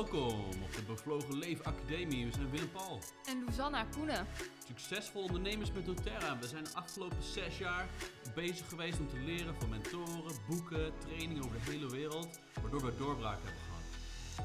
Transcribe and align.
Welkom 0.00 0.62
op 0.62 0.74
de 0.74 0.82
Bevlogen 0.82 1.38
Leef 1.38 1.60
Academie. 1.62 2.26
We 2.26 2.32
zijn 2.32 2.50
Willem 2.50 2.70
Paul. 2.70 3.00
En 3.24 3.44
Luzanna 3.44 3.84
Koenen. 3.84 4.26
Succesvol 4.66 5.22
ondernemers 5.22 5.72
met 5.72 5.86
doTERRA. 5.86 6.38
We 6.38 6.46
zijn 6.46 6.64
de 6.64 6.70
afgelopen 6.74 7.22
zes 7.22 7.58
jaar 7.58 7.88
bezig 8.34 8.68
geweest 8.68 8.98
om 8.98 9.08
te 9.08 9.18
leren 9.18 9.54
van 9.54 9.68
mentoren, 9.68 10.34
boeken, 10.48 10.92
trainingen 10.98 11.44
over 11.44 11.64
de 11.64 11.70
hele 11.70 11.90
wereld. 11.90 12.38
Waardoor 12.62 12.84
we 12.84 12.96
doorbraak 12.96 13.38
hebben 13.44 13.60
gehad. 13.60 13.80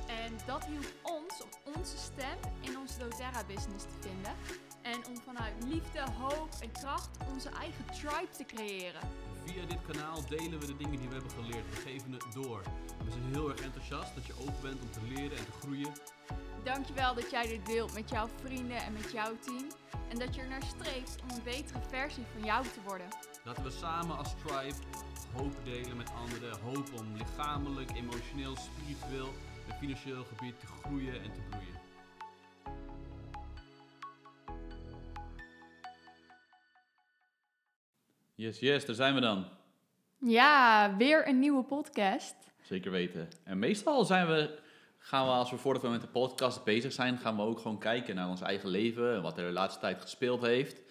En 0.10 0.34
dat 0.46 0.66
hielp 0.66 0.94
ons 1.02 1.44
om 1.44 1.74
onze 1.74 1.98
stem 1.98 2.38
in 2.62 2.78
onze 2.78 3.00
doTERRA-business 3.00 3.84
te 3.84 4.08
vinden. 4.08 4.34
En 4.82 5.06
om 5.08 5.18
vanuit 5.18 5.54
liefde, 5.64 6.00
hoop 6.20 6.50
en 6.62 6.72
kracht 6.72 7.10
onze 7.34 7.50
eigen 7.50 7.86
tribe 7.86 8.30
te 8.38 8.46
creëren. 8.46 9.02
Via 9.46 9.66
dit 9.66 9.82
kanaal 9.88 10.26
delen 10.30 10.60
we 10.60 10.66
de 10.66 10.78
dingen 10.78 11.00
die 11.00 11.08
we 11.08 11.14
hebben 11.14 11.32
geleerd. 11.32 11.70
We 11.70 11.76
geven 11.76 12.12
het 12.12 12.26
door. 12.34 12.62
We 13.06 13.12
zijn 13.12 13.34
heel 13.34 13.50
erg 13.50 13.62
enthousiast 13.62 14.16
dat 14.16 14.26
je 14.26 14.34
open 14.40 14.62
bent 14.62 14.82
om 14.82 14.92
te 14.92 15.02
leren 15.14 15.38
en 15.38 15.46
te 15.46 15.52
groeien. 15.62 15.92
Dankjewel 16.64 17.16
dat 17.16 17.32
jij 17.32 17.48
dit 17.48 17.66
deelt 17.66 17.94
met 17.94 18.10
jouw 18.10 18.28
vrienden 18.42 18.78
en 18.78 18.94
met 18.94 19.12
jouw 19.12 19.38
team. 19.40 19.68
En 20.10 20.20
dat 20.20 20.36
je 20.36 20.42
er 20.42 20.48
naar 20.48 20.64
streeft 20.64 21.22
om 21.22 21.30
een 21.30 21.44
betere 21.44 21.80
versie 21.90 22.24
van 22.34 22.46
jou 22.46 22.64
te 22.64 22.82
worden. 22.86 23.08
Laten 23.44 23.64
we 23.64 23.72
samen 23.72 24.18
als 24.18 24.34
tribe 24.46 24.76
hoop 25.36 25.54
delen 25.64 25.98
met 25.98 26.12
anderen. 26.14 26.60
Hoop 26.60 26.90
om 27.00 27.16
lichamelijk, 27.16 27.92
emotioneel, 27.92 28.56
spiritueel 28.56 29.34
en 29.68 29.76
financieel 29.80 30.24
gebied 30.24 30.60
te 30.60 30.68
groeien 30.68 31.22
en 31.22 31.32
te 31.32 31.40
bloeien. 31.50 31.85
Yes, 38.38 38.60
yes, 38.60 38.86
daar 38.86 38.96
zijn 38.96 39.14
we 39.14 39.22
dan. 39.22 39.46
Ja, 40.20 40.96
weer 40.98 41.28
een 41.28 41.40
nieuwe 41.40 41.64
podcast. 41.64 42.36
Zeker 42.62 42.92
weten. 42.92 43.28
En 43.44 43.60
meestal 43.60 44.06
zijn 44.06 44.28
we, 44.28 44.60
gaan 44.98 45.26
we 45.26 45.32
als 45.32 45.52
we 45.52 45.58
voordat 45.58 45.82
we 45.82 45.88
met 45.88 46.02
de 46.02 46.08
podcast 46.08 46.64
bezig 46.64 46.94
zijn, 46.94 47.18
gaan 47.18 47.36
we 47.36 47.42
ook 47.42 47.60
gewoon 47.60 47.80
kijken 47.80 48.16
naar 48.16 48.30
ons 48.30 48.42
eigen 48.42 48.70
leven 48.70 49.16
en 49.16 49.22
wat 49.22 49.38
er 49.38 49.46
de 49.46 49.52
laatste 49.52 49.80
tijd 49.80 50.02
gespeeld 50.02 50.42
heeft. 50.42 50.82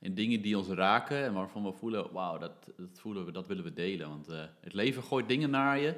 En 0.00 0.14
dingen 0.14 0.42
die 0.42 0.58
ons 0.58 0.68
raken 0.68 1.24
en 1.24 1.32
waarvan 1.32 1.64
we 1.64 1.72
voelen, 1.72 2.12
wauw, 2.12 2.38
dat, 2.38 2.72
dat 2.76 3.00
voelen 3.00 3.24
we, 3.24 3.32
dat 3.32 3.46
willen 3.46 3.64
we 3.64 3.72
delen. 3.72 4.08
Want 4.08 4.28
eh, 4.28 4.44
het 4.60 4.72
leven 4.72 5.02
gooit 5.02 5.28
dingen 5.28 5.50
naar 5.50 5.78
je, 5.78 5.94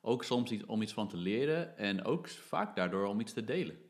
ook 0.00 0.24
soms 0.24 0.50
iets, 0.50 0.64
om 0.64 0.82
iets 0.82 0.92
van 0.92 1.08
te 1.08 1.16
leren 1.16 1.78
en 1.78 2.04
ook 2.04 2.28
vaak 2.28 2.76
daardoor 2.76 3.06
om 3.06 3.20
iets 3.20 3.32
te 3.32 3.44
delen. 3.44 3.87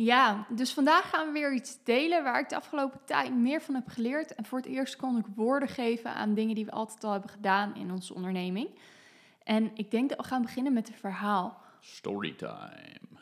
Ja, 0.00 0.46
dus 0.48 0.72
vandaag 0.72 1.08
gaan 1.10 1.26
we 1.26 1.32
weer 1.32 1.54
iets 1.54 1.84
delen 1.84 2.22
waar 2.22 2.40
ik 2.40 2.48
de 2.48 2.56
afgelopen 2.56 3.00
tijd 3.04 3.34
meer 3.34 3.62
van 3.62 3.74
heb 3.74 3.88
geleerd. 3.88 4.34
En 4.34 4.44
voor 4.44 4.58
het 4.58 4.66
eerst 4.66 4.96
kon 4.96 5.18
ik 5.18 5.24
woorden 5.34 5.68
geven 5.68 6.14
aan 6.14 6.34
dingen 6.34 6.54
die 6.54 6.64
we 6.64 6.70
altijd 6.70 7.04
al 7.04 7.12
hebben 7.12 7.30
gedaan 7.30 7.74
in 7.76 7.90
onze 7.90 8.14
onderneming. 8.14 8.68
En 9.42 9.70
ik 9.74 9.90
denk 9.90 10.08
dat 10.08 10.18
we 10.18 10.24
gaan 10.24 10.42
beginnen 10.42 10.72
met 10.72 10.88
een 10.88 10.94
verhaal. 10.94 11.62
Storytime. 11.80 13.18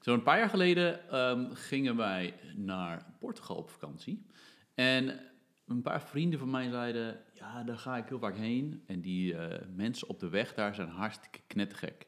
Zo'n 0.00 0.22
paar 0.22 0.38
jaar 0.38 0.48
geleden 0.48 1.10
ehm, 1.10 1.54
gingen 1.54 1.96
wij 1.96 2.34
naar 2.54 3.04
Portugal 3.18 3.56
op 3.56 3.70
vakantie. 3.70 4.26
En 4.74 5.20
een 5.66 5.82
paar 5.82 6.02
vrienden 6.02 6.38
van 6.38 6.50
mij 6.50 6.70
zeiden, 6.70 7.20
ja, 7.32 7.62
daar 7.62 7.78
ga 7.78 7.96
ik 7.96 8.08
heel 8.08 8.18
vaak 8.18 8.36
heen. 8.36 8.82
En 8.86 9.00
die 9.00 9.34
eh, 9.34 9.66
mensen 9.74 10.08
op 10.08 10.18
de 10.18 10.28
weg 10.28 10.54
daar 10.54 10.74
zijn 10.74 10.88
hartstikke 10.88 11.40
knettergek. 11.46 12.07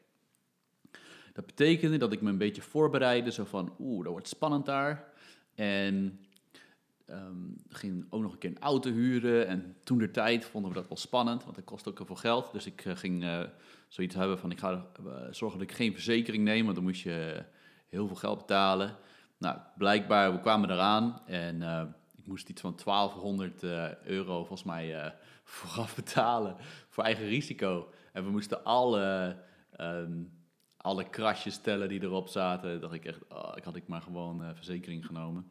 Dat 1.33 1.45
betekende 1.45 1.97
dat 1.97 2.13
ik 2.13 2.21
me 2.21 2.29
een 2.29 2.37
beetje 2.37 2.61
voorbereidde, 2.61 3.31
zo 3.31 3.45
van, 3.45 3.75
oeh, 3.79 4.03
dat 4.03 4.11
wordt 4.11 4.27
spannend 4.27 4.65
daar. 4.65 5.11
En 5.55 6.19
ehm 7.05 7.35
ging 7.69 8.05
ook 8.09 8.21
nog 8.21 8.31
een 8.31 8.37
keer 8.37 8.49
een 8.49 8.59
auto 8.59 8.91
huren. 8.91 9.47
En 9.47 9.75
toen 9.83 9.97
de 9.97 10.11
tijd 10.11 10.45
vonden 10.45 10.71
we 10.71 10.77
dat 10.77 10.87
wel 10.87 10.97
spannend, 10.97 11.43
want 11.43 11.55
dat 11.55 11.65
kost 11.65 11.87
ook 11.87 11.97
heel 11.97 12.05
veel 12.05 12.15
geld. 12.15 12.51
Dus 12.51 12.65
ik 12.65 12.85
eh, 12.85 12.95
ging 12.95 13.23
eh, 13.23 13.39
zoiets 13.87 14.15
hebben 14.15 14.39
van, 14.39 14.51
ik 14.51 14.59
ga 14.59 14.71
eh, 14.71 15.13
zorgen 15.31 15.59
dat 15.59 15.69
ik 15.69 15.75
geen 15.75 15.93
verzekering 15.93 16.43
neem, 16.43 16.63
want 16.63 16.75
dan 16.75 16.85
moest 16.85 17.01
je 17.01 17.43
heel 17.89 18.07
veel 18.07 18.15
geld 18.15 18.37
betalen. 18.37 18.95
Nou, 19.37 19.57
blijkbaar, 19.77 20.33
we 20.33 20.39
kwamen 20.39 20.69
eraan 20.69 21.21
en 21.25 21.61
ik 22.21 22.27
moest 22.27 22.49
iets 22.49 22.61
van 22.61 22.75
1200 22.85 23.63
eh, 23.63 23.95
euro 24.03 24.37
volgens 24.37 24.63
mij 24.63 25.13
vooraf 25.43 25.95
betalen 25.95 26.55
voor 26.89 27.03
eigen 27.03 27.25
risico. 27.25 27.89
En 28.13 28.23
we 28.23 28.29
moesten 28.29 28.63
alle, 28.63 29.37
ehm, 29.75 30.11
alle 30.81 31.09
krasjes 31.09 31.57
tellen 31.57 31.89
die 31.89 32.03
erop 32.03 32.27
zaten. 32.27 32.81
dacht 32.81 32.93
ik 32.93 33.05
echt, 33.05 33.19
oh, 33.29 33.51
ik 33.55 33.63
had 33.63 33.75
ik 33.75 33.87
maar 33.87 34.01
gewoon 34.01 34.43
eh, 34.43 34.49
verzekering 34.53 35.05
genomen. 35.05 35.49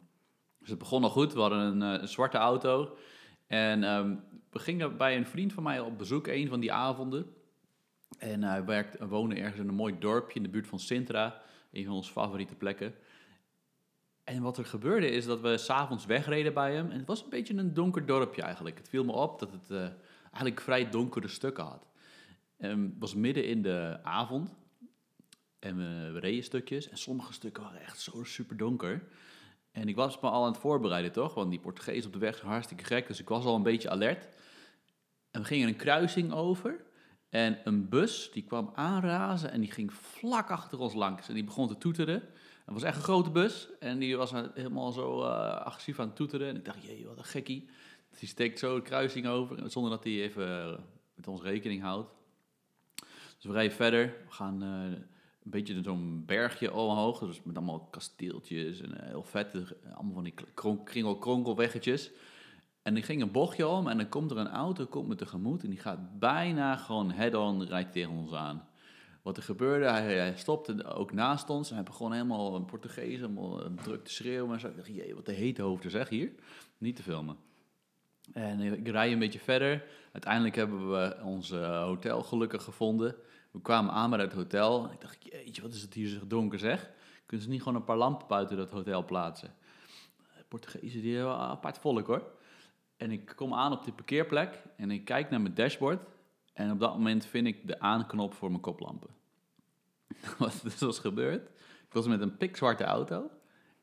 Dus 0.59 0.69
het 0.69 0.79
begon 0.79 1.03
al 1.03 1.09
goed. 1.09 1.33
We 1.33 1.39
hadden 1.39 1.59
een, 1.59 1.81
eh, 1.81 2.01
een 2.01 2.07
zwarte 2.07 2.37
auto. 2.37 2.97
En 3.47 3.83
ehm, 3.83 4.15
we 4.49 4.59
gingen 4.59 4.97
bij 4.97 5.17
een 5.17 5.25
vriend 5.25 5.53
van 5.53 5.63
mij 5.63 5.79
op 5.79 5.97
bezoek 5.97 6.27
een 6.27 6.47
van 6.47 6.59
die 6.59 6.73
avonden. 6.73 7.33
En 8.17 8.43
hij 8.43 8.65
werkt, 8.65 8.99
woonde 8.99 9.35
ergens 9.35 9.59
in 9.59 9.67
een 9.67 9.75
mooi 9.75 9.99
dorpje 9.99 10.37
in 10.37 10.43
de 10.43 10.49
buurt 10.49 10.67
van 10.67 10.79
Sintra. 10.79 11.41
Een 11.71 11.85
van 11.85 11.93
onze 11.93 12.11
favoriete 12.11 12.55
plekken. 12.55 12.93
En 14.23 14.41
wat 14.41 14.57
er 14.57 14.65
gebeurde 14.65 15.09
is 15.09 15.25
dat 15.25 15.41
we 15.41 15.57
s'avonds 15.57 16.05
wegreden 16.05 16.53
bij 16.53 16.73
hem. 16.73 16.91
En 16.91 16.97
het 16.97 17.07
was 17.07 17.23
een 17.23 17.29
beetje 17.29 17.57
een 17.57 17.73
donker 17.73 18.05
dorpje 18.05 18.41
eigenlijk. 18.41 18.77
Het 18.77 18.89
viel 18.89 19.03
me 19.03 19.11
op 19.11 19.39
dat 19.39 19.51
het 19.51 19.71
eh, 19.71 19.87
eigenlijk 20.23 20.61
vrij 20.61 20.89
donkere 20.89 21.27
stukken 21.27 21.63
had. 21.63 21.87
En 22.57 22.81
het 22.81 22.99
was 22.99 23.15
midden 23.15 23.45
in 23.45 23.61
de 23.61 23.99
avond. 24.03 24.55
En 25.61 25.77
we, 25.77 26.11
we 26.11 26.19
reden 26.19 26.43
stukjes. 26.43 26.89
En 26.89 26.97
sommige 26.97 27.33
stukken 27.33 27.63
waren 27.63 27.81
echt 27.81 27.99
zo 27.99 28.23
super 28.23 28.57
donker. 28.57 29.03
En 29.71 29.87
ik 29.87 29.95
was 29.95 30.19
me 30.19 30.29
al 30.29 30.43
aan 30.43 30.51
het 30.51 30.61
voorbereiden, 30.61 31.11
toch? 31.11 31.33
Want 31.33 31.49
die 31.49 31.59
Portugees 31.59 32.05
op 32.05 32.13
de 32.13 32.19
weg 32.19 32.37
zijn 32.37 32.51
hartstikke 32.51 32.83
gek. 32.83 33.07
Dus 33.07 33.19
ik 33.19 33.29
was 33.29 33.45
al 33.45 33.55
een 33.55 33.63
beetje 33.63 33.89
alert. 33.89 34.27
En 35.31 35.41
we 35.41 35.47
gingen 35.47 35.67
een 35.67 35.75
kruising 35.75 36.31
over. 36.31 36.83
En 37.29 37.59
een 37.63 37.89
bus 37.89 38.29
die 38.33 38.43
kwam 38.43 38.71
aanrazen 38.73 39.51
en 39.51 39.61
die 39.61 39.71
ging 39.71 39.93
vlak 39.93 40.49
achter 40.49 40.79
ons 40.79 40.93
langs. 40.93 41.27
En 41.27 41.33
die 41.33 41.43
begon 41.43 41.67
te 41.67 41.77
toeteren. 41.77 42.23
Het 42.65 42.73
was 42.73 42.83
echt 42.83 42.95
een 42.95 43.03
grote 43.03 43.29
bus. 43.29 43.67
En 43.79 43.99
die 43.99 44.17
was 44.17 44.31
helemaal 44.31 44.91
zo 44.91 45.23
eh, 45.23 45.55
agressief 45.65 45.99
aan 45.99 46.07
het 46.07 46.15
toeteren. 46.15 46.47
En 46.47 46.55
ik 46.55 46.65
dacht, 46.65 46.83
jee, 46.83 47.07
wat 47.07 47.17
een 47.17 47.23
gekkie. 47.23 47.69
Dus 48.09 48.19
die 48.19 48.29
steekt 48.29 48.59
zo 48.59 48.75
de 48.75 48.81
kruising 48.81 49.27
over. 49.27 49.71
Zonder 49.71 49.91
dat 49.91 50.03
hij 50.03 50.13
even 50.13 50.61
eh, 50.61 50.79
met 51.13 51.27
ons 51.27 51.41
rekening 51.41 51.81
houdt. 51.81 52.09
Dus 53.35 53.45
we 53.45 53.51
rijden 53.51 53.75
verder. 53.75 54.05
We 54.25 54.31
gaan 54.33 54.63
eh, 54.63 54.99
een 55.43 55.51
beetje 55.51 55.83
zo'n 55.83 56.23
bergje 56.25 56.73
omhoog. 56.73 57.19
Dus 57.19 57.43
met 57.43 57.55
allemaal 57.55 57.79
kasteeltjes 57.91 58.81
en 58.81 59.01
eh, 59.01 59.07
heel 59.07 59.23
vet. 59.23 59.53
eh, 59.55 59.61
Allemaal 59.93 60.13
van 60.13 60.23
die 60.23 60.33
kron- 60.53 60.83
kringel-kronkelweggetjes. 60.83 62.11
En 62.81 62.93
die 62.93 63.03
ging 63.03 63.21
een 63.21 63.31
bochtje 63.31 63.67
om 63.67 63.87
en 63.87 63.97
dan 63.97 64.09
komt 64.09 64.31
er 64.31 64.37
een 64.37 64.49
auto, 64.49 64.85
komt 64.85 65.07
me 65.07 65.15
tegemoet. 65.15 65.63
En 65.63 65.69
die 65.69 65.79
gaat 65.79 66.19
bijna 66.19 66.75
gewoon 66.75 67.11
head-on, 67.11 67.63
rijdt 67.63 67.91
tegen 67.91 68.11
ons 68.11 68.33
aan. 68.33 68.67
Wat 69.21 69.37
er 69.37 69.43
gebeurde, 69.43 69.85
hij, 69.85 70.33
stopte 70.37 70.83
ook 70.85 71.11
naast 71.13 71.49
ons. 71.49 71.69
En 71.69 71.75
hij 71.75 71.83
begon 71.83 72.11
helemaal 72.11 72.55
een 72.55 72.65
Portugees, 72.65 73.15
helemaal 73.15 73.63
eh, 73.63 73.71
druk 73.83 74.03
te 74.05 74.11
schreeuwen. 74.13 74.53
En 74.53 74.59
zo. 74.59 74.67
Ik 74.67 74.87
jee, 74.87 75.15
wat 75.15 75.25
de 75.25 75.31
hete 75.33 75.61
hoofden 75.61 75.91
zeg 75.91 76.09
hier. 76.09 76.31
Niet 76.77 76.95
te 76.95 77.03
filmen. 77.03 77.35
En 78.33 78.59
ik 78.61 78.87
rij 78.87 79.11
een 79.11 79.19
beetje 79.19 79.39
verder. 79.39 79.83
Uiteindelijk 80.11 80.55
hebben 80.55 80.91
we 80.91 81.17
ons 81.23 81.49
hotel 81.51 82.21
gelukkig 82.23 82.63
gevonden. 82.63 83.15
We 83.51 83.61
kwamen 83.61 83.93
aan 83.93 84.09
bij 84.09 84.19
het 84.19 84.33
hotel. 84.33 84.91
Ik 84.91 85.01
dacht, 85.01 85.17
jeetje, 85.23 85.61
wat 85.61 85.73
is 85.73 85.81
het 85.81 85.93
hier 85.93 86.07
zo 86.07 86.27
donker 86.27 86.59
zeg. 86.59 86.89
Kunnen 87.25 87.45
ze 87.45 87.51
niet 87.51 87.61
gewoon 87.61 87.77
een 87.77 87.83
paar 87.83 87.97
lampen 87.97 88.27
buiten 88.27 88.57
dat 88.57 88.71
hotel 88.71 89.05
plaatsen? 89.05 89.55
De 90.37 90.43
Portugezen, 90.47 91.01
die 91.01 91.15
hebben 91.15 91.33
wel 91.33 91.41
apart 91.41 91.77
volk 91.77 92.07
hoor. 92.07 92.31
En 92.97 93.11
ik 93.11 93.33
kom 93.35 93.53
aan 93.53 93.71
op 93.71 93.83
die 93.83 93.93
parkeerplek 93.93 94.63
en 94.75 94.91
ik 94.91 95.05
kijk 95.05 95.29
naar 95.29 95.41
mijn 95.41 95.53
dashboard. 95.53 96.01
En 96.53 96.71
op 96.71 96.79
dat 96.79 96.93
moment 96.93 97.25
vind 97.25 97.47
ik 97.47 97.67
de 97.67 97.79
aanknop 97.79 98.33
voor 98.33 98.49
mijn 98.49 98.61
koplampen. 98.61 99.09
Wat 100.37 100.59
dus 100.63 100.79
was 100.79 100.99
gebeurd? 100.99 101.49
Ik 101.87 101.93
was 101.93 102.07
met 102.07 102.21
een 102.21 102.37
pikzwarte 102.37 102.83
auto 102.83 103.29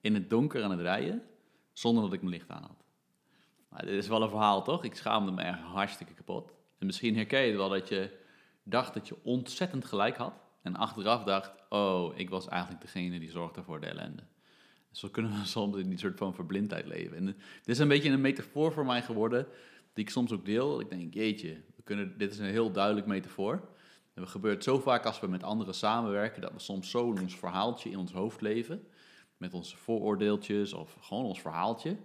in 0.01 0.15
het 0.15 0.31
donker 0.31 0.63
aan 0.65 0.71
het 0.71 0.81
rijden, 0.81 1.23
zonder 1.73 2.03
dat 2.03 2.13
ik 2.13 2.21
mijn 2.21 2.33
licht 2.33 2.51
aan 2.51 2.63
had. 2.63 2.85
Dit 3.81 3.89
is 3.89 4.09
wel 4.09 4.23
een 4.23 4.29
verhaal, 4.29 4.63
toch? 4.63 4.85
Ik 4.85 4.95
schaamde 4.95 5.31
me 5.31 5.43
echt 5.43 5.61
hartstikke 5.61 6.15
kapot. 6.15 6.53
En 6.79 6.87
misschien 6.87 7.17
herken 7.17 7.41
je 7.41 7.47
het 7.47 7.57
wel 7.57 7.69
dat 7.69 7.89
je 7.89 8.19
dacht 8.71 8.95
dat 8.95 9.09
je 9.09 9.17
ontzettend 9.23 9.85
gelijk 9.85 10.17
had. 10.17 10.33
En 10.63 10.77
achteraf 10.77 11.25
dacht, 11.25 11.53
oh, 11.69 12.19
ik 12.19 12.31
was 12.31 12.49
eigenlijk 12.49 12.83
degene 12.83 13.19
die 13.19 13.31
zorgde 13.31 13.63
voor 13.63 13.81
de 13.81 13.87
ellende. 13.87 14.23
Zo 14.91 15.09
kunnen 15.09 15.33
we 15.33 15.47
soms 15.59 15.77
in 15.77 15.89
die 15.89 15.99
soort 15.99 16.19
van 16.19 16.35
verblindheid 16.35 16.87
leven. 16.87 17.17
En 17.17 17.25
dit 17.27 17.37
is 17.65 17.79
een 17.79 17.89
beetje 17.89 18.11
een 18.11 18.21
metafoor 18.21 18.73
voor 18.73 18.87
mij 18.87 19.03
geworden, 19.03 19.47
die 19.93 20.05
ik 20.05 20.11
soms 20.11 20.33
ook 20.33 20.45
deel. 20.45 20.81
Ik 20.81 20.91
denk, 20.91 21.15
jeetje, 21.15 21.61
we 21.77 21.83
kunnen, 21.85 22.19
dit 22.19 22.33
is 22.33 22.39
een 22.39 22.45
heel 22.45 22.73
duidelijk 22.73 23.07
metafoor. 23.07 23.69
En 24.15 24.29
gebeurt 24.29 24.65
zo 24.65 24.79
vaak 24.79 25.05
als 25.05 25.21
we 25.21 25.27
met 25.27 25.43
anderen 25.43 25.75
samenwerken, 25.75 26.43
dat 26.43 26.53
we 26.53 26.59
soms 26.59 26.91
zo 26.91 27.03
ons 27.03 27.37
verhaaltje 27.37 27.91
in 27.91 27.99
ons 27.99 28.13
hoofd 28.13 28.41
leven. 28.41 28.87
Met 29.37 29.55
onze 29.55 29.77
vooroordeeltjes 29.77 30.73
of 30.73 30.97
gewoon 31.01 31.25
ons 31.25 31.41
verhaaltje. 31.41 31.97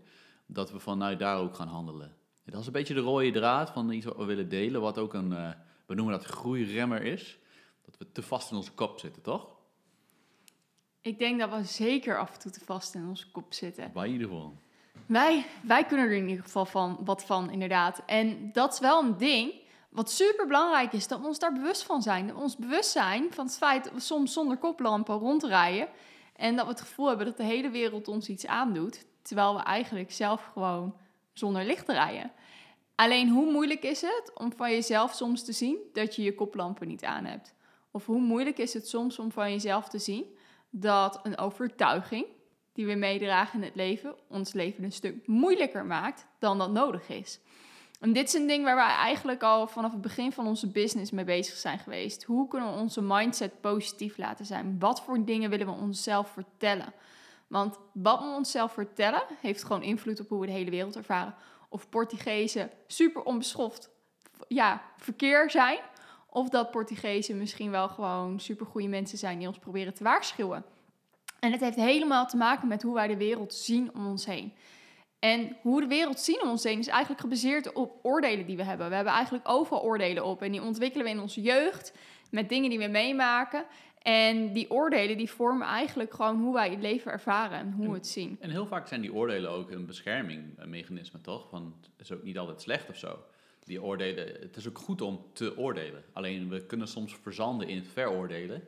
Dat 0.45 0.71
we 0.71 0.79
vanuit 0.79 1.19
daar 1.19 1.37
ook 1.37 1.55
gaan 1.55 1.67
handelen. 1.67 2.15
En 2.45 2.51
dat 2.51 2.61
is 2.61 2.67
een 2.67 2.73
beetje 2.73 2.93
de 2.93 2.99
rode 2.99 3.31
draad 3.31 3.69
van 3.69 3.91
iets 3.91 4.05
wat 4.05 4.17
we 4.17 4.25
willen 4.25 4.49
delen. 4.49 4.81
Wat 4.81 4.97
ook 4.97 5.13
een, 5.13 5.33
eh, 5.33 5.49
we 5.85 5.93
noemen 5.93 6.13
dat 6.13 6.25
groeiremmer 6.25 7.01
is. 7.01 7.37
Dat 7.85 7.97
we 7.97 8.11
te 8.11 8.21
vast 8.21 8.51
in 8.51 8.57
onze 8.57 8.71
kop 8.71 8.99
zitten, 8.99 9.21
toch? 9.21 9.47
Ik 11.01 11.19
denk 11.19 11.39
dat 11.39 11.49
we 11.49 11.63
zeker 11.63 12.19
af 12.19 12.33
en 12.33 12.39
toe 12.39 12.51
te 12.51 12.65
vast 12.65 12.95
in 12.95 13.07
onze 13.07 13.31
kop 13.31 13.53
zitten. 13.53 13.91
Bij 13.93 14.07
ieder 14.07 14.27
geval. 14.27 14.57
Wij, 15.05 15.45
wij 15.63 15.85
kunnen 15.85 16.05
er 16.05 16.13
in 16.13 16.27
ieder 16.27 16.43
geval 16.43 16.65
van, 16.65 16.99
wat 17.03 17.25
van, 17.25 17.49
inderdaad. 17.49 18.01
En 18.05 18.51
dat 18.51 18.73
is 18.73 18.79
wel 18.79 19.03
een 19.03 19.17
ding, 19.17 19.61
Wat 19.93 20.11
super 20.11 20.47
belangrijk 20.47 20.93
is, 20.93 21.07
dat 21.07 21.19
we 21.19 21.27
ons 21.27 21.39
daar 21.39 21.53
bewust 21.53 21.83
van 21.83 22.01
zijn. 22.01 22.27
Dat 22.27 22.35
we 22.35 22.41
ons 22.41 22.57
bewust 22.57 22.91
zijn 22.91 23.33
van 23.33 23.45
het 23.45 23.57
feit 23.57 23.83
dat 23.83 23.93
we 23.93 23.99
soms 23.99 24.33
zonder 24.33 24.57
koplampen 24.57 25.17
rondrijden. 25.17 25.87
En 26.35 26.55
dat 26.55 26.65
we 26.65 26.71
het 26.71 26.81
gevoel 26.81 27.07
hebben 27.07 27.25
dat 27.25 27.37
de 27.37 27.43
hele 27.43 27.69
wereld 27.69 28.07
ons 28.07 28.29
iets 28.29 28.47
aandoet. 28.47 29.05
Terwijl 29.21 29.55
we 29.55 29.61
eigenlijk 29.61 30.11
zelf 30.11 30.49
gewoon 30.53 30.95
zonder 31.33 31.65
licht 31.65 31.89
rijden. 31.89 32.31
Alleen 32.95 33.29
hoe 33.29 33.51
moeilijk 33.51 33.83
is 33.83 34.01
het 34.01 34.31
om 34.33 34.53
van 34.55 34.71
jezelf 34.71 35.13
soms 35.13 35.43
te 35.43 35.51
zien 35.51 35.77
dat 35.93 36.15
je 36.15 36.23
je 36.23 36.35
koplampen 36.35 36.87
niet 36.87 37.03
aan 37.03 37.25
hebt? 37.25 37.53
Of 37.91 38.05
hoe 38.05 38.19
moeilijk 38.19 38.57
is 38.57 38.73
het 38.73 38.87
soms 38.87 39.19
om 39.19 39.31
van 39.31 39.51
jezelf 39.51 39.89
te 39.89 39.99
zien 39.99 40.25
dat 40.69 41.19
een 41.23 41.37
overtuiging 41.37 42.25
die 42.73 42.85
we 42.85 42.93
meedragen 42.93 43.59
in 43.59 43.65
het 43.65 43.75
leven 43.75 44.15
ons 44.27 44.53
leven 44.53 44.83
een 44.83 44.91
stuk 44.91 45.27
moeilijker 45.27 45.85
maakt 45.85 46.25
dan 46.39 46.57
dat 46.57 46.71
nodig 46.71 47.09
is? 47.09 47.39
En 47.99 48.13
dit 48.13 48.27
is 48.27 48.33
een 48.33 48.47
ding 48.47 48.63
waar 48.63 48.75
wij 48.75 48.95
eigenlijk 48.95 49.43
al 49.43 49.67
vanaf 49.67 49.91
het 49.91 50.01
begin 50.01 50.31
van 50.31 50.47
onze 50.47 50.67
business 50.67 51.11
mee 51.11 51.25
bezig 51.25 51.55
zijn 51.55 51.79
geweest. 51.79 52.23
Hoe 52.23 52.47
kunnen 52.47 52.73
we 52.73 52.79
onze 52.79 53.01
mindset 53.01 53.61
positief 53.61 54.17
laten 54.17 54.45
zijn? 54.45 54.75
Wat 54.79 55.01
voor 55.01 55.25
dingen 55.25 55.49
willen 55.49 55.65
we 55.65 55.71
onszelf 55.71 56.29
vertellen? 56.29 56.93
Want 57.47 57.79
wat 57.93 58.19
we 58.19 58.25
onszelf 58.25 58.71
vertellen 58.71 59.23
heeft 59.41 59.63
gewoon 59.63 59.83
invloed 59.83 60.19
op 60.19 60.29
hoe 60.29 60.39
we 60.39 60.45
de 60.45 60.51
hele 60.51 60.69
wereld 60.69 60.95
ervaren. 60.95 61.35
Of 61.73 61.89
Portugezen 61.89 62.71
super 62.87 63.23
onbeschoft 63.23 63.89
ja, 64.47 64.81
verkeer 64.97 65.51
zijn. 65.51 65.79
Of 66.29 66.49
dat 66.49 66.71
Portugezen 66.71 67.37
misschien 67.37 67.71
wel 67.71 67.89
gewoon 67.89 68.39
super 68.39 68.65
goede 68.65 68.87
mensen 68.87 69.17
zijn 69.17 69.37
die 69.37 69.47
ons 69.47 69.57
proberen 69.57 69.93
te 69.93 70.03
waarschuwen. 70.03 70.65
En 71.39 71.51
het 71.51 71.61
heeft 71.61 71.75
helemaal 71.75 72.27
te 72.27 72.37
maken 72.37 72.67
met 72.67 72.81
hoe 72.81 72.93
wij 72.93 73.07
de 73.07 73.17
wereld 73.17 73.53
zien 73.53 73.95
om 73.95 74.07
ons 74.07 74.25
heen. 74.25 74.53
En 75.19 75.57
hoe 75.61 75.81
de 75.81 75.87
wereld 75.87 76.19
zien 76.19 76.41
om 76.41 76.49
ons 76.49 76.63
heen 76.63 76.79
is 76.79 76.87
eigenlijk 76.87 77.21
gebaseerd 77.21 77.73
op 77.73 77.99
oordelen 78.01 78.45
die 78.45 78.57
we 78.57 78.63
hebben. 78.63 78.89
We 78.89 78.95
hebben 78.95 79.13
eigenlijk 79.13 79.49
overal 79.49 79.83
oordelen 79.83 80.25
op. 80.25 80.41
En 80.41 80.51
die 80.51 80.63
ontwikkelen 80.63 81.05
we 81.05 81.11
in 81.11 81.19
onze 81.19 81.41
jeugd 81.41 81.93
met 82.31 82.49
dingen 82.49 82.69
die 82.69 82.79
we 82.79 82.87
meemaken. 82.87 83.65
En 84.03 84.53
die 84.53 84.71
oordelen 84.71 85.17
die 85.17 85.29
vormen 85.29 85.67
eigenlijk 85.67 86.13
gewoon 86.13 86.41
hoe 86.41 86.53
wij 86.53 86.69
het 86.69 86.81
leven 86.81 87.11
ervaren 87.11 87.57
en 87.57 87.71
hoe 87.71 87.87
we 87.87 87.93
het 87.93 88.07
zien. 88.07 88.37
En 88.39 88.49
heel 88.49 88.67
vaak 88.67 88.87
zijn 88.87 89.01
die 89.01 89.13
oordelen 89.13 89.51
ook 89.51 89.71
een 89.71 89.85
beschermingmechanisme, 89.85 91.21
toch? 91.21 91.49
Van, 91.49 91.75
het 91.81 92.01
is 92.01 92.11
ook 92.11 92.23
niet 92.23 92.37
altijd 92.37 92.61
slecht 92.61 92.89
of 92.89 92.97
zo. 92.97 93.19
Die 93.59 93.83
oordelen, 93.83 94.25
het 94.41 94.55
is 94.55 94.67
ook 94.67 94.77
goed 94.77 95.01
om 95.01 95.25
te 95.33 95.57
oordelen. 95.57 96.03
Alleen 96.13 96.49
we 96.49 96.65
kunnen 96.65 96.87
soms 96.87 97.15
verzanden 97.21 97.67
in 97.67 97.83
veroordelen 97.83 98.63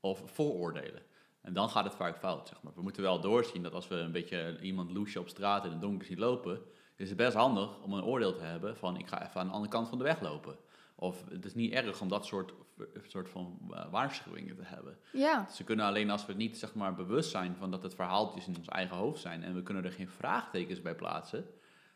of 0.00 0.22
vooroordelen. 0.24 1.02
En 1.40 1.52
dan 1.52 1.68
gaat 1.68 1.84
het 1.84 1.94
vaak 1.94 2.18
fout, 2.18 2.48
zeg 2.48 2.62
maar. 2.62 2.72
We 2.74 2.82
moeten 2.82 3.02
wel 3.02 3.20
doorzien 3.20 3.62
dat 3.62 3.74
als 3.74 3.88
we 3.88 3.94
een 3.94 4.12
beetje 4.12 4.58
iemand 4.60 4.90
loesje 4.90 5.20
op 5.20 5.28
straat 5.28 5.64
in 5.64 5.70
het 5.70 5.80
donker 5.80 6.06
zien 6.06 6.18
lopen, 6.18 6.60
is 6.96 7.08
het 7.08 7.16
best 7.16 7.36
handig 7.36 7.82
om 7.82 7.92
een 7.92 8.04
oordeel 8.04 8.34
te 8.34 8.44
hebben 8.44 8.76
van 8.76 8.98
ik 8.98 9.06
ga 9.06 9.26
even 9.26 9.40
aan 9.40 9.46
de 9.46 9.52
andere 9.52 9.72
kant 9.72 9.88
van 9.88 9.98
de 9.98 10.04
weg 10.04 10.20
lopen. 10.20 10.56
Of 10.98 11.24
het 11.28 11.44
is 11.44 11.54
niet 11.54 11.72
erg 11.72 12.00
om 12.00 12.08
dat 12.08 12.26
soort, 12.26 12.52
soort 13.06 13.28
van 13.28 13.58
uh, 13.70 13.90
waarschuwingen 13.90 14.56
te 14.56 14.62
hebben. 14.64 14.98
Ja. 15.12 15.48
Ze 15.48 15.64
kunnen 15.64 15.86
alleen 15.86 16.10
als 16.10 16.26
we 16.26 16.32
niet 16.32 16.58
zeg 16.58 16.74
maar, 16.74 16.94
bewust 16.94 17.30
zijn 17.30 17.56
van 17.56 17.70
dat 17.70 17.82
het 17.82 17.94
verhaaltjes 17.94 18.46
in 18.46 18.56
ons 18.56 18.68
eigen 18.68 18.96
hoofd 18.96 19.20
zijn 19.20 19.42
en 19.42 19.54
we 19.54 19.62
kunnen 19.62 19.84
er 19.84 19.92
geen 19.92 20.08
vraagtekens 20.08 20.82
bij 20.82 20.94
plaatsen 20.94 21.46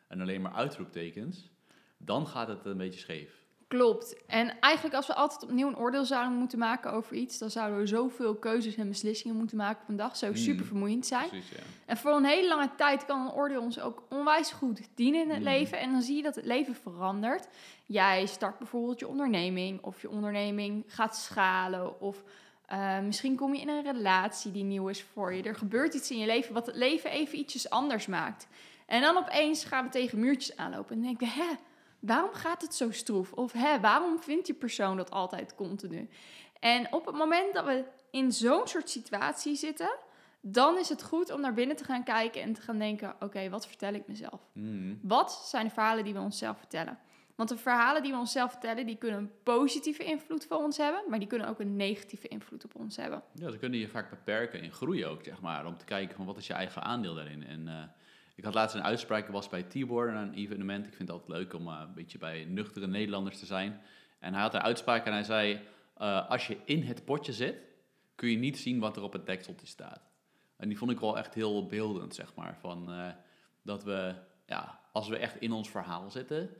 en 0.08 0.20
alleen 0.20 0.40
maar 0.40 0.52
uitroeptekens, 0.52 1.50
dan 1.96 2.26
gaat 2.26 2.48
het 2.48 2.64
een 2.64 2.76
beetje 2.76 3.00
scheef. 3.00 3.39
Klopt. 3.70 4.16
En 4.26 4.60
eigenlijk 4.60 4.94
als 4.94 5.06
we 5.06 5.14
altijd 5.14 5.42
opnieuw 5.42 5.68
een 5.68 5.76
oordeel 5.76 6.04
zouden 6.04 6.38
moeten 6.38 6.58
maken 6.58 6.92
over 6.92 7.16
iets, 7.16 7.38
dan 7.38 7.50
zouden 7.50 7.78
we 7.78 7.86
zoveel 7.86 8.34
keuzes 8.34 8.76
en 8.76 8.88
beslissingen 8.88 9.36
moeten 9.36 9.56
maken 9.56 9.82
op 9.82 9.88
een 9.88 9.96
dag. 9.96 10.16
Zou 10.16 10.36
super 10.36 10.66
vermoeiend 10.66 11.06
zijn. 11.06 11.28
Precies, 11.28 11.50
ja. 11.50 11.56
En 11.86 11.96
voor 11.96 12.12
een 12.12 12.24
hele 12.24 12.48
lange 12.48 12.70
tijd 12.76 13.04
kan 13.04 13.20
een 13.20 13.32
oordeel 13.32 13.60
ons 13.62 13.80
ook 13.80 14.02
onwijs 14.08 14.50
goed 14.50 14.80
dienen 14.94 15.20
in 15.22 15.28
het 15.30 15.38
Mm. 15.38 15.44
leven. 15.44 15.78
En 15.78 15.92
dan 15.92 16.02
zie 16.02 16.16
je 16.16 16.22
dat 16.22 16.34
het 16.34 16.44
leven 16.44 16.74
verandert. 16.74 17.48
Jij 17.86 18.26
start 18.26 18.58
bijvoorbeeld 18.58 18.98
je 19.00 19.08
onderneming, 19.08 19.82
of 19.82 20.00
je 20.02 20.10
onderneming 20.10 20.84
gaat 20.86 21.16
schalen, 21.16 22.00
of 22.00 22.22
eh, 22.66 23.00
misschien 23.00 23.36
kom 23.36 23.54
je 23.54 23.60
in 23.60 23.68
een 23.68 23.82
relatie 23.82 24.52
die 24.52 24.64
nieuw 24.64 24.88
is 24.88 25.02
voor 25.02 25.34
je. 25.34 25.42
Er 25.42 25.54
gebeurt 25.56 25.94
iets 25.94 26.10
in 26.10 26.18
je 26.18 26.26
leven 26.26 26.54
wat 26.54 26.66
het 26.66 26.76
leven 26.76 27.10
even 27.10 27.38
ietsjes 27.38 27.70
anders 27.70 28.06
maakt. 28.06 28.46
En 28.86 29.00
dan 29.00 29.16
opeens 29.16 29.64
gaan 29.64 29.84
we 29.84 29.90
tegen 29.90 30.18
muurtjes 30.20 30.56
aanlopen 30.56 30.96
en 30.96 31.02
denken, 31.02 31.28
hè, 31.28 31.48
waarom 32.00 32.32
gaat 32.32 32.62
het 32.62 32.74
zo 32.74 32.90
stroef? 32.90 33.32
Of 33.32 33.52
hè, 33.52 33.80
waarom 33.80 34.18
vindt 34.18 34.46
die 34.46 34.54
persoon 34.54 34.96
dat 34.96 35.10
altijd 35.10 35.54
continu? 35.54 36.08
En 36.60 36.92
op 36.92 37.06
het 37.06 37.14
moment 37.14 37.54
dat 37.54 37.64
we 37.64 37.84
in 38.10 38.32
zo'n 38.32 38.66
soort 38.66 38.90
situatie 38.90 39.54
zitten, 39.54 39.96
dan 40.40 40.78
is 40.78 40.88
het 40.88 41.02
goed 41.02 41.32
om 41.32 41.40
naar 41.40 41.54
binnen 41.54 41.76
te 41.76 41.84
gaan 41.84 42.04
kijken 42.04 42.42
en 42.42 42.52
te 42.52 42.60
gaan 42.60 42.78
denken: 42.78 43.14
oké, 43.20 43.48
wat 43.48 43.66
vertel 43.66 43.94
ik 43.94 44.06
mezelf? 44.06 44.40
Mm. 44.52 44.98
Wat 45.02 45.32
zijn 45.32 45.66
de 45.66 45.72
verhalen 45.72 46.04
die 46.04 46.14
we 46.14 46.20
onszelf 46.20 46.58
vertellen? 46.58 46.98
Want 47.40 47.52
de 47.52 47.58
verhalen 47.58 48.02
die 48.02 48.12
we 48.12 48.18
onszelf 48.18 48.50
vertellen, 48.50 48.86
die 48.86 48.96
kunnen 48.96 49.18
een 49.18 49.30
positieve 49.42 50.04
invloed 50.04 50.46
voor 50.46 50.56
ons 50.56 50.76
hebben, 50.76 51.02
maar 51.08 51.18
die 51.18 51.28
kunnen 51.28 51.48
ook 51.48 51.60
een 51.60 51.76
negatieve 51.76 52.28
invloed 52.28 52.64
op 52.64 52.74
ons 52.74 52.96
hebben. 52.96 53.22
Ja, 53.32 53.50
ze 53.50 53.58
kunnen 53.58 53.78
je 53.78 53.88
vaak 53.88 54.10
beperken 54.10 54.62
in 54.62 54.72
groei 54.72 55.06
ook, 55.06 55.24
zeg 55.24 55.40
maar. 55.40 55.66
Om 55.66 55.76
te 55.76 55.84
kijken 55.84 56.16
van 56.16 56.26
wat 56.26 56.36
is 56.36 56.46
je 56.46 56.52
eigen 56.52 56.82
aandeel 56.82 57.14
daarin. 57.14 57.46
En 57.46 57.68
eh, 57.68 57.74
ik 58.40 58.46
had 58.46 58.54
laatst 58.54 58.76
een 58.76 58.82
uitspraak, 58.82 59.26
ik 59.26 59.32
was 59.32 59.48
bij 59.48 59.62
Tibor, 59.62 60.08
een 60.08 60.34
evenement. 60.34 60.86
Ik 60.86 60.94
vind 60.94 61.08
het 61.08 61.18
altijd 61.18 61.38
leuk 61.38 61.54
om 61.54 61.68
eh, 61.68 61.80
een 61.86 61.94
beetje 61.94 62.18
bij 62.18 62.44
nuchtere 62.44 62.86
Nederlanders 62.86 63.38
te 63.38 63.46
zijn. 63.46 63.80
En 64.18 64.32
hij 64.32 64.42
had 64.42 64.54
een 64.54 64.60
uitspraak 64.60 65.06
en 65.06 65.12
hij 65.12 65.22
zei, 65.22 65.60
eh, 65.96 66.28
als 66.28 66.46
je 66.46 66.56
in 66.64 66.82
het 66.82 67.04
potje 67.04 67.32
zit, 67.32 67.56
kun 68.14 68.30
je 68.30 68.36
niet 68.36 68.58
zien 68.58 68.78
wat 68.78 68.96
er 68.96 69.02
op 69.02 69.12
het 69.12 69.26
dekseltje 69.26 69.66
staat. 69.66 70.10
En 70.56 70.68
die 70.68 70.78
vond 70.78 70.90
ik 70.90 71.00
wel 71.00 71.18
echt 71.18 71.34
heel 71.34 71.66
beeldend, 71.66 72.14
zeg 72.14 72.34
maar. 72.34 72.56
Van, 72.60 72.92
eh, 72.92 73.08
dat 73.62 73.84
we, 73.84 74.14
ja, 74.46 74.80
als 74.92 75.08
we 75.08 75.16
echt 75.16 75.40
in 75.40 75.52
ons 75.52 75.70
verhaal 75.70 76.10
zitten, 76.10 76.50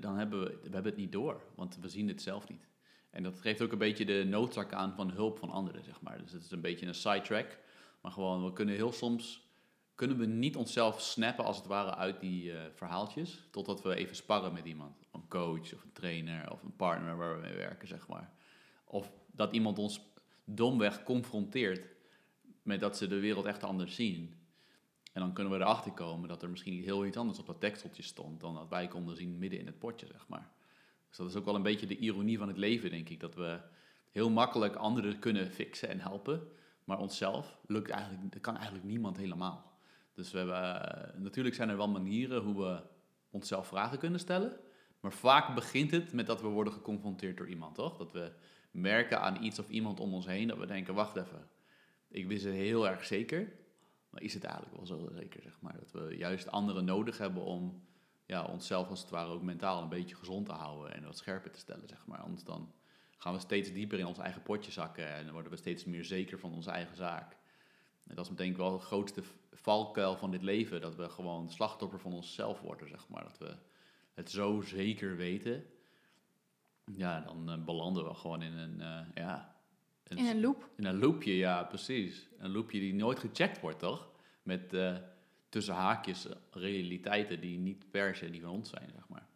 dan 0.00 0.16
hebben 0.18 0.40
we, 0.40 0.46
we 0.62 0.70
hebben 0.70 0.92
het 0.92 1.00
niet 1.00 1.12
door. 1.12 1.42
Want 1.54 1.78
we 1.80 1.88
zien 1.88 2.08
het 2.08 2.22
zelf 2.22 2.48
niet. 2.48 2.68
En 3.10 3.22
dat 3.22 3.40
geeft 3.40 3.62
ook 3.62 3.72
een 3.72 3.78
beetje 3.78 4.04
de 4.04 4.24
noodzaak 4.24 4.72
aan 4.72 4.94
van 4.94 5.10
hulp 5.10 5.38
van 5.38 5.50
anderen, 5.50 5.84
zeg 5.84 6.00
maar. 6.00 6.18
Dus 6.18 6.32
het 6.32 6.44
is 6.44 6.50
een 6.50 6.60
beetje 6.60 6.86
een 6.86 6.94
sidetrack. 6.94 7.58
Maar 8.00 8.12
gewoon, 8.12 8.44
we 8.44 8.52
kunnen 8.52 8.74
heel 8.74 8.92
soms... 8.92 9.41
kunnen 10.02 10.20
we 10.20 10.26
niet 10.26 10.56
onszelf 10.56 11.00
snappen, 11.00 11.44
als 11.44 11.56
het 11.56 11.66
ware, 11.66 11.94
uit 11.94 12.20
die 12.20 12.52
eh, 12.52 12.60
verhaaltjes... 12.74 13.48
totdat 13.50 13.82
we 13.82 13.94
even 13.94 14.16
sparren 14.16 14.52
met 14.52 14.64
iemand. 14.64 15.06
Een 15.12 15.28
coach 15.28 15.74
of 15.74 15.82
een 15.82 15.92
trainer 15.92 16.50
of 16.50 16.62
een 16.62 16.76
partner 16.76 17.16
waar 17.16 17.34
we 17.34 17.40
mee 17.40 17.56
werken, 17.56 17.88
zeg 17.88 18.08
maar. 18.08 18.32
Of 18.84 19.12
dat 19.32 19.52
iemand 19.52 19.78
ons 19.78 20.00
domweg 20.44 21.02
confronteert 21.02 21.86
met 22.62 22.80
dat 22.80 22.96
ze 22.96 23.06
de 23.06 23.18
wereld 23.18 23.44
echt 23.44 23.62
anders 23.62 23.94
zien. 23.94 24.34
En 25.12 25.20
dan 25.20 25.32
kunnen 25.32 25.52
we 25.52 25.58
erachter 25.58 25.92
komen 25.92 26.28
dat 26.28 26.42
er 26.42 26.50
misschien 26.50 26.82
heel 26.82 27.06
iets 27.06 27.16
anders 27.16 27.38
op 27.38 27.46
dat 27.46 27.60
tekseltje 27.60 28.02
stond... 28.02 28.40
dan 28.40 28.54
dat 28.54 28.68
wij 28.68 28.88
konden 28.88 29.16
zien 29.16 29.38
midden 29.38 29.58
in 29.58 29.66
het 29.66 29.78
potje, 29.78 30.06
zeg 30.06 30.28
maar. 30.28 30.50
Dus 31.08 31.16
dat 31.16 31.28
is 31.28 31.36
ook 31.36 31.44
wel 31.44 31.54
een 31.54 31.62
beetje 31.62 31.86
de 31.86 31.98
ironie 31.98 32.38
van 32.38 32.48
het 32.48 32.58
leven, 32.58 32.90
denk 32.90 33.08
ik. 33.08 33.20
Dat 33.20 33.34
we 33.34 33.60
heel 34.10 34.30
makkelijk 34.30 34.74
anderen 34.74 35.18
kunnen 35.18 35.50
fixen 35.50 35.88
en 35.88 36.00
helpen. 36.00 36.48
Maar 36.84 36.98
onszelf 36.98 37.58
lukt 37.66 37.90
eigenlijk, 37.90 38.32
dat 38.32 38.40
kan 38.40 38.54
eigenlijk 38.54 38.84
niemand 38.84 39.16
helemaal. 39.16 39.71
Dus 40.14 40.30
we 40.30 40.38
hebben, 40.38 40.88
eh, 41.14 41.20
natuurlijk 41.20 41.54
zijn 41.54 41.68
er 41.68 41.76
wel 41.76 41.88
manieren 41.88 42.42
hoe 42.42 42.62
we 42.64 42.82
onszelf 43.30 43.66
vragen 43.66 43.98
kunnen 43.98 44.20
stellen. 44.20 44.60
Maar 45.00 45.12
vaak 45.12 45.54
begint 45.54 45.90
het 45.90 46.12
met 46.12 46.26
dat 46.26 46.40
we 46.40 46.48
worden 46.48 46.72
geconfronteerd 46.72 47.36
door 47.36 47.48
iemand, 47.48 47.74
toch? 47.74 47.96
Dat 47.96 48.12
we 48.12 48.32
merken 48.70 49.20
aan 49.20 49.42
iets 49.42 49.58
of 49.58 49.68
iemand 49.68 50.00
om 50.00 50.14
ons 50.14 50.26
heen 50.26 50.48
dat 50.48 50.58
we 50.58 50.66
denken, 50.66 50.94
wacht 50.94 51.16
even. 51.16 51.48
Ik 52.08 52.26
wist 52.26 52.44
het 52.44 52.54
heel 52.54 52.88
erg 52.88 53.04
zeker. 53.04 53.52
Maar 54.10 54.22
is 54.22 54.34
het 54.34 54.44
eigenlijk 54.44 54.76
wel 54.76 54.86
zo 54.86 55.08
zeker, 55.12 55.42
zeg 55.42 55.60
maar. 55.60 55.76
Dat 55.78 55.92
we 55.92 56.16
juist 56.16 56.50
anderen 56.50 56.84
nodig 56.84 57.18
hebben 57.18 57.42
om 57.42 57.84
ja, 58.26 58.44
onszelf 58.44 58.88
als 58.88 59.00
het 59.00 59.10
ware 59.10 59.30
ook 59.30 59.42
mentaal 59.42 59.82
een 59.82 59.88
beetje 59.88 60.16
gezond 60.16 60.46
te 60.46 60.52
houden 60.52 60.94
en 60.94 61.04
wat 61.04 61.16
scherper 61.16 61.50
te 61.50 61.58
stellen, 61.58 61.88
zeg 61.88 62.06
maar. 62.06 62.18
Anders 62.18 62.44
dan 62.44 62.72
gaan 63.16 63.32
we 63.32 63.38
steeds 63.38 63.72
dieper 63.72 63.98
in 63.98 64.06
ons 64.06 64.18
eigen 64.18 64.42
potje 64.42 64.72
zakken 64.72 65.14
en 65.14 65.32
worden 65.32 65.50
we 65.50 65.56
steeds 65.56 65.84
meer 65.84 66.04
zeker 66.04 66.38
van 66.38 66.52
onze 66.52 66.70
eigen 66.70 66.96
zaak. 66.96 67.36
En 68.06 68.14
dat 68.14 68.30
is 68.30 68.36
denk 68.36 68.50
ik 68.50 68.56
wel 68.56 68.72
de 68.78 68.84
grootste 68.84 69.22
valkuil 69.52 70.16
van 70.16 70.30
dit 70.30 70.42
leven, 70.42 70.80
dat 70.80 70.96
we 70.96 71.08
gewoon 71.08 71.50
slachtoffer 71.50 71.98
van 71.98 72.12
onszelf 72.12 72.60
worden, 72.60 72.88
zeg 72.88 73.08
maar. 73.08 73.22
Dat 73.22 73.38
we 73.38 73.56
het 74.14 74.30
zo 74.30 74.60
zeker 74.60 75.16
weten, 75.16 75.66
ja, 76.96 77.20
dan 77.20 77.50
eh, 77.50 77.64
belanden 77.64 78.04
we 78.04 78.14
gewoon 78.14 78.42
in 78.42 78.52
een, 78.52 78.80
eh, 78.80 79.06
ja... 79.14 79.50
In 80.08 80.26
een 80.26 80.40
loop. 80.40 80.68
In 80.76 80.84
een 80.84 80.98
loopje, 80.98 81.36
ja, 81.36 81.64
precies. 81.64 82.28
Een 82.38 82.52
loopje 82.52 82.80
die 82.80 82.94
nooit 82.94 83.18
gecheckt 83.18 83.60
wordt, 83.60 83.78
toch? 83.78 84.08
Met 84.42 84.74
eh, 84.74 84.96
tussen 85.48 85.74
haakjes 85.74 86.26
realiteiten 86.50 87.40
die 87.40 87.58
niet 87.58 87.90
per 87.90 88.16
se 88.16 88.30
die 88.30 88.40
van 88.40 88.50
ons 88.50 88.70
zijn, 88.70 88.90
zeg 88.94 89.08
maar. 89.08 89.26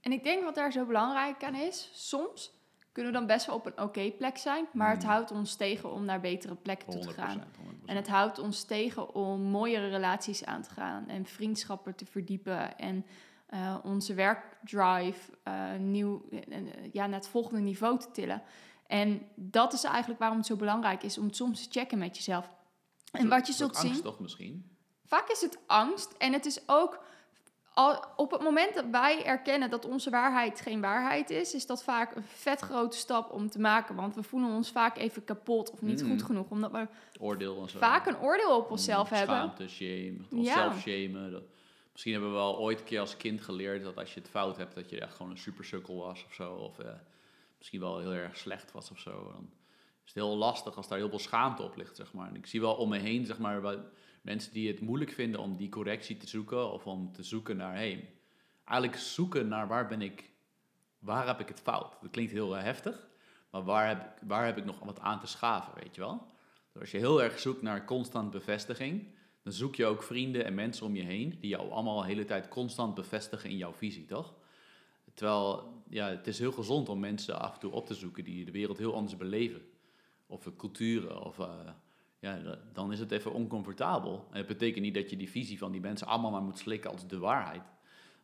En 0.00 0.12
ik 0.12 0.22
denk 0.22 0.44
wat 0.44 0.54
daar 0.54 0.72
zo 0.72 0.86
belangrijk 0.86 1.44
aan 1.44 1.54
is, 1.54 1.90
soms 1.92 2.52
kunnen 2.96 3.12
we 3.12 3.18
dan 3.18 3.26
best 3.26 3.46
wel 3.46 3.54
op 3.54 3.66
een 3.66 3.80
oké 3.80 4.10
plek 4.10 4.36
zijn, 4.38 4.66
maar 4.72 4.90
het 4.90 5.02
Mm. 5.02 5.08
houdt 5.08 5.30
ons 5.30 5.54
tegen 5.54 5.92
om 5.92 6.04
naar 6.04 6.20
betere 6.20 6.54
plekken 6.54 6.90
toe 6.90 7.00
te 7.00 7.06
100%. 7.06 7.14
gaan. 7.14 7.44
100%. 7.56 7.88
En 7.88 7.96
het 7.96 8.08
houdt 8.08 8.38
ons 8.38 8.64
tegen 8.64 9.14
om 9.14 9.40
mooiere 9.40 9.88
relaties 9.88 10.44
aan 10.44 10.62
te 10.62 10.70
gaan 10.70 11.08
en 11.08 11.26
vriendschappen 11.26 11.94
te 11.94 12.06
verdiepen 12.06 12.78
en 12.78 13.06
eh, 13.46 13.76
onze 13.82 14.14
werkdrive 14.14 15.32
eh, 15.42 15.74
nieuw, 15.78 16.28
ja, 16.92 17.06
naar 17.06 17.18
het 17.18 17.28
volgende 17.28 17.60
niveau 17.60 17.98
te 17.98 18.10
tillen. 18.10 18.42
En 18.86 19.22
dat 19.34 19.72
is 19.72 19.84
eigenlijk 19.84 20.18
waarom 20.20 20.38
het 20.38 20.46
zo 20.46 20.56
belangrijk 20.56 21.02
is 21.02 21.18
om 21.18 21.24
het 21.26 21.36
soms 21.36 21.62
te 21.62 21.80
checken 21.80 21.98
met 21.98 22.16
jezelf. 22.16 22.50
En 23.12 23.28
wat 23.28 23.46
je 23.46 23.52
zult 23.52 23.76
zien. 23.76 23.88
angst, 23.90 24.02
toch, 24.04 24.20
misschien? 24.20 24.76
Vaak 25.04 25.28
is 25.28 25.40
het 25.40 25.58
angst 25.66 26.12
en 26.12 26.32
het 26.32 26.46
is 26.46 26.60
ook 26.66 27.04
al, 27.76 28.04
op 28.16 28.30
het 28.30 28.40
moment 28.42 28.74
dat 28.74 28.84
wij 28.90 29.24
erkennen 29.24 29.70
dat 29.70 29.84
onze 29.84 30.10
waarheid 30.10 30.60
geen 30.60 30.80
waarheid 30.80 31.30
is, 31.30 31.54
is 31.54 31.66
dat 31.66 31.82
vaak 31.84 32.14
een 32.16 32.22
vet 32.26 32.60
grote 32.60 32.96
stap 32.96 33.30
om 33.32 33.50
te 33.50 33.60
maken. 33.60 33.94
Want 33.94 34.14
we 34.14 34.22
voelen 34.22 34.50
ons 34.50 34.70
vaak 34.70 34.96
even 34.98 35.24
kapot 35.24 35.70
of 35.70 35.82
niet 35.82 36.02
Mm. 36.02 36.08
goed 36.10 36.22
genoeg. 36.22 36.50
Omdat 36.50 36.70
we 36.70 36.86
Oordeel 37.20 37.62
en 37.62 37.68
zo. 37.68 37.78
vaak 37.78 38.06
een 38.06 38.18
oordeel 38.18 38.56
op 38.56 38.70
onszelf 38.70 39.10
Mm, 39.10 39.16
hebben. 39.16 39.36
Schaamte, 39.36 39.68
shame, 39.68 40.16
of 40.40 40.44
Ja. 40.46 40.68
Dat- 41.30 41.42
Misschien 41.92 42.12
hebben 42.12 42.30
we 42.30 42.36
wel 42.36 42.58
ooit 42.58 42.78
een 42.78 42.84
keer 42.84 43.00
als 43.00 43.16
kind 43.16 43.40
geleerd 43.40 43.82
dat 43.82 43.96
als 43.96 44.14
je 44.14 44.20
het 44.20 44.28
fout 44.28 44.56
hebt, 44.56 44.74
dat 44.74 44.90
je 44.90 45.00
echt 45.00 45.14
gewoon 45.14 45.30
een 45.32 45.38
supersukkel 45.38 45.96
was 45.96 46.24
of 46.24 46.34
zo. 46.34 46.52
Of 46.54 46.78
eh, 46.78 46.86
misschien 47.58 47.80
wel 47.80 47.98
heel 47.98 48.12
erg 48.12 48.36
slecht 48.36 48.72
was 48.72 48.90
of 48.90 48.98
zo. 48.98 49.10
Dan 49.10 49.50
is 50.04 50.12
het 50.12 50.14
heel 50.14 50.36
lastig 50.36 50.76
als 50.76 50.88
daar 50.88 50.98
heel 50.98 51.08
veel 51.08 51.18
schaamte 51.18 51.62
op 51.62 51.76
ligt, 51.76 51.96
zeg 51.96 52.12
maar. 52.12 52.28
En 52.28 52.36
ik 52.36 52.46
zie 52.46 52.60
wel 52.60 52.74
om 52.74 52.88
me 52.88 52.98
heen, 52.98 53.26
zeg 53.26 53.38
maar, 53.38 53.60
bij 53.60 53.78
mensen 54.26 54.52
die 54.52 54.68
het 54.68 54.80
moeilijk 54.80 55.10
vinden 55.10 55.40
om 55.40 55.56
die 55.56 55.68
correctie 55.68 56.16
te 56.16 56.28
zoeken. 56.28 56.72
Of 56.72 56.86
om 56.86 57.12
te 57.12 57.22
zoeken 57.22 57.56
naar, 57.56 57.74
hey, 57.74 58.08
eigenlijk 58.64 59.00
zoeken 59.00 59.48
naar 59.48 59.68
waar 59.68 59.86
ben 59.86 60.02
ik, 60.02 60.30
waar 60.98 61.26
heb 61.26 61.40
ik 61.40 61.48
het 61.48 61.60
fout? 61.60 61.96
Dat 62.00 62.10
klinkt 62.10 62.32
heel 62.32 62.56
eh, 62.56 62.62
heftig, 62.62 63.08
maar 63.50 63.64
waar 63.64 63.88
heb, 63.88 64.28
waar 64.28 64.44
heb 64.44 64.56
ik 64.56 64.64
nog 64.64 64.78
wat 64.78 65.00
aan 65.00 65.20
te 65.20 65.26
schaven, 65.26 65.72
weet 65.82 65.94
je 65.94 66.00
wel? 66.00 66.26
Dus 66.72 66.80
als 66.80 66.90
je 66.90 66.98
heel 66.98 67.22
erg 67.22 67.38
zoekt 67.38 67.62
naar 67.62 67.84
constant 67.84 68.30
bevestiging, 68.30 69.14
dan 69.42 69.52
zoek 69.52 69.74
je 69.74 69.86
ook 69.86 70.02
vrienden 70.02 70.44
en 70.44 70.54
mensen 70.54 70.86
om 70.86 70.96
je 70.96 71.02
heen 71.02 71.38
die 71.40 71.50
jou 71.50 71.70
allemaal 71.70 72.00
de 72.00 72.06
hele 72.06 72.24
tijd 72.24 72.48
constant 72.48 72.94
bevestigen 72.94 73.50
in 73.50 73.56
jouw 73.56 73.72
visie, 73.72 74.04
toch? 74.04 74.34
Terwijl, 75.14 75.72
ja, 75.88 76.08
het 76.08 76.26
is 76.26 76.38
heel 76.38 76.52
gezond 76.52 76.88
om 76.88 77.00
mensen 77.00 77.40
af 77.40 77.54
en 77.54 77.60
toe 77.60 77.72
op 77.72 77.86
te 77.86 77.94
zoeken 77.94 78.24
die 78.24 78.44
de 78.44 78.50
wereld 78.50 78.78
heel 78.78 78.94
anders 78.94 79.16
beleven. 79.16 79.62
Of 80.26 80.56
culturen, 80.56 81.22
of 81.22 81.38
eh, 81.38 81.68
ja, 82.18 82.38
da- 82.38 82.58
dan 82.72 82.92
is 82.92 82.98
het 82.98 83.12
even 83.12 83.32
oncomfortabel. 83.32 84.26
En 84.30 84.36
het 84.38 84.46
betekent 84.46 84.84
niet 84.84 84.94
dat 84.94 85.10
je 85.10 85.16
die 85.16 85.30
visie 85.30 85.58
van 85.58 85.72
die 85.72 85.80
mensen 85.80 86.06
allemaal 86.06 86.30
maar 86.30 86.42
moet 86.42 86.58
slikken 86.58 86.90
als 86.90 87.06
de 87.06 87.18
waarheid. 87.18 87.62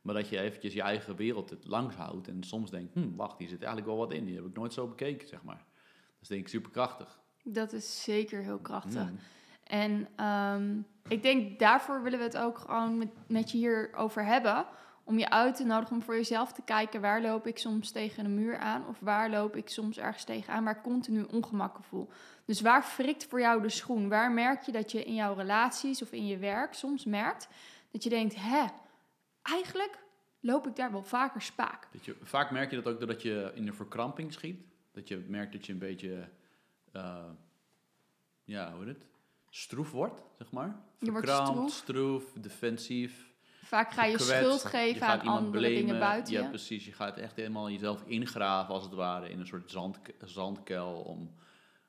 Maar 0.02 0.14
dat 0.14 0.28
je 0.28 0.40
eventjes 0.40 0.72
je 0.72 0.82
eigen 0.82 1.16
wereld 1.16 1.50
het 1.50 1.66
langs 1.66 1.94
houdt 1.94 2.28
en 2.28 2.42
soms 2.42 2.70
denkt, 2.70 2.94
hm, 2.94 3.14
wacht, 3.14 3.38
hier 3.38 3.49
zit 3.49 3.62
eigenlijk 3.62 3.87
wel 3.87 3.96
wat 3.96 4.12
in. 4.12 4.25
Die 4.25 4.34
heb 4.34 4.44
ik 4.44 4.56
nooit 4.56 4.72
zo 4.72 4.88
bekeken, 4.88 5.28
zeg 5.28 5.42
maar. 5.42 5.64
Dat 5.84 6.20
is 6.20 6.28
denk 6.28 6.40
ik 6.40 6.49
superkrachtig. 6.49 7.20
Dat 7.44 7.72
is 7.72 8.02
zeker 8.02 8.42
heel 8.42 8.58
krachtig. 8.58 9.11
Mm. 9.11 9.18
En 9.64 10.08
ehm, 10.16 10.80
ik 11.08 11.22
denk 11.22 11.58
daarvoor 11.58 12.02
willen 12.02 12.18
we 12.18 12.25
het 12.25 12.38
ook 12.38 12.58
gewoon 12.58 12.99
met, 12.99 13.08
met 13.26 13.50
je 13.50 13.56
hierover 13.58 14.25
hebben. 14.25 14.66
Om 15.04 15.18
je 15.18 15.30
uit 15.30 15.56
te 15.56 15.64
nodigen 15.64 15.97
om 15.97 16.02
voor 16.02 16.14
jezelf 16.14 16.52
te 16.52 16.62
kijken 16.62 17.00
waar 17.00 17.23
loop 17.23 17.47
ik 17.47 17.59
soms 17.59 17.90
tegen 17.90 18.25
een 18.25 18.35
muur 18.35 18.59
aan. 18.59 18.87
Of 18.88 18.99
waar 19.00 19.30
loop 19.30 19.56
ik 19.56 19.68
soms 19.68 19.99
ergens 19.99 20.25
tegenaan 20.25 20.64
waar 20.64 20.76
ik 20.76 20.82
continu 20.82 21.23
ongemakken 21.23 21.85
voel. 21.85 22.09
Dus 22.44 22.61
waar 22.61 22.82
frikt 22.82 23.26
voor 23.26 23.40
jou 23.40 23.62
de 23.62 23.68
schoen? 23.68 24.09
Waar 24.09 24.32
merk 24.32 24.62
je 24.62 24.73
dat 24.73 24.92
je 24.92 25.04
in 25.04 25.14
jouw 25.14 25.35
relaties 25.35 26.02
of 26.02 26.12
in 26.12 26.26
je 26.26 26.38
werk 26.38 26.75
soms 26.75 27.04
merkt 27.04 27.49
dat 27.90 28.02
je 28.02 28.11
denkt, 28.11 28.35
hè, 28.35 28.64
eigenlijk 29.42 29.99
loop 30.40 30.66
ik 30.66 30.76
daar 30.76 30.92
wel 30.92 31.02
vaker 31.02 31.42
spaak. 31.42 31.88
Dat 31.92 32.04
je, 32.04 32.16
vaak 32.23 32.50
merk 32.50 32.71
je 32.71 32.76
dat 32.76 32.92
ook 32.92 32.99
doordat 32.99 33.23
je 33.23 33.52
in 33.54 33.66
de 33.66 33.73
verkramping 33.73 34.32
schiet. 34.32 34.61
Dat 34.92 35.09
je 35.09 35.25
merkt 35.28 35.52
dat 35.52 35.66
je 35.66 35.73
een 35.73 35.78
beetje, 35.78 36.28
eh, 36.92 37.30
ja, 38.44 38.73
hoe 38.73 38.85
heet 38.85 38.94
het? 38.94 39.06
Stroef 39.49 39.90
wordt, 39.90 40.23
zeg 40.38 40.50
maar. 40.50 40.76
Je 40.99 41.11
wordt 41.11 41.28
stroef. 41.28 41.73
stroef, 41.73 42.32
defensief. 42.32 43.32
Vaak 43.73 43.93
ga 43.93 44.05
je 44.05 44.19
schuld 44.19 44.64
geven 44.64 45.07
aan 45.07 45.21
andere 45.21 45.69
dingen 45.69 45.99
buiten 45.99 46.33
Ja, 46.33 46.43
je. 46.43 46.49
precies. 46.49 46.85
Je 46.85 46.93
gaat 46.93 47.17
echt 47.17 47.37
helemaal 47.37 47.71
jezelf 47.71 48.02
ingraven, 48.07 48.75
als 48.75 48.85
het 48.85 48.95
ware, 48.95 49.31
in 49.31 49.41
een 49.41 49.47
soort 49.47 49.71
zand, 49.71 49.99
zandkuil 50.21 50.95
om, 50.95 51.35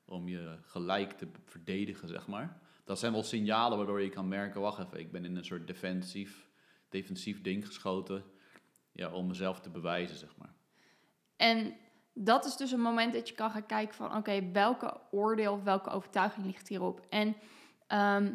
om 0.04 0.28
je 0.28 0.58
gelijk 0.62 1.12
te 1.12 1.28
verdedigen, 1.44 2.08
zeg 2.08 2.26
maar. 2.26 2.60
Dat 2.84 2.98
zijn 2.98 3.12
wel 3.12 3.22
signalen 3.22 3.78
waardoor 3.78 4.02
je 4.02 4.08
kan 4.08 4.28
merken, 4.28 4.60
wacht 4.60 4.78
even, 4.78 4.98
ik 4.98 5.12
ben 5.12 5.24
in 5.24 5.36
een 5.36 5.44
soort 5.44 5.66
defensief, 5.66 6.48
defensief 6.88 7.42
ding 7.42 7.66
geschoten. 7.66 8.24
Ja, 8.92 9.10
om 9.10 9.26
mezelf 9.26 9.60
te 9.60 9.70
bewijzen, 9.70 10.16
zeg 10.16 10.36
maar. 10.36 10.54
En 11.36 11.76
dat 12.14 12.44
is 12.44 12.56
dus 12.56 12.70
een 12.70 12.80
moment 12.80 13.12
dat 13.12 13.28
je 13.28 13.34
kan 13.34 13.50
gaan 13.50 13.66
kijken 13.66 13.94
van... 13.94 14.16
oké, 14.16 14.50
welke 14.52 15.00
oordeel 15.10 15.52
of 15.52 15.62
welke 15.62 15.90
overtuiging 15.90 16.46
ligt 16.46 16.68
hierop? 16.68 17.06
En 17.08 17.36
ehm, 17.86 18.34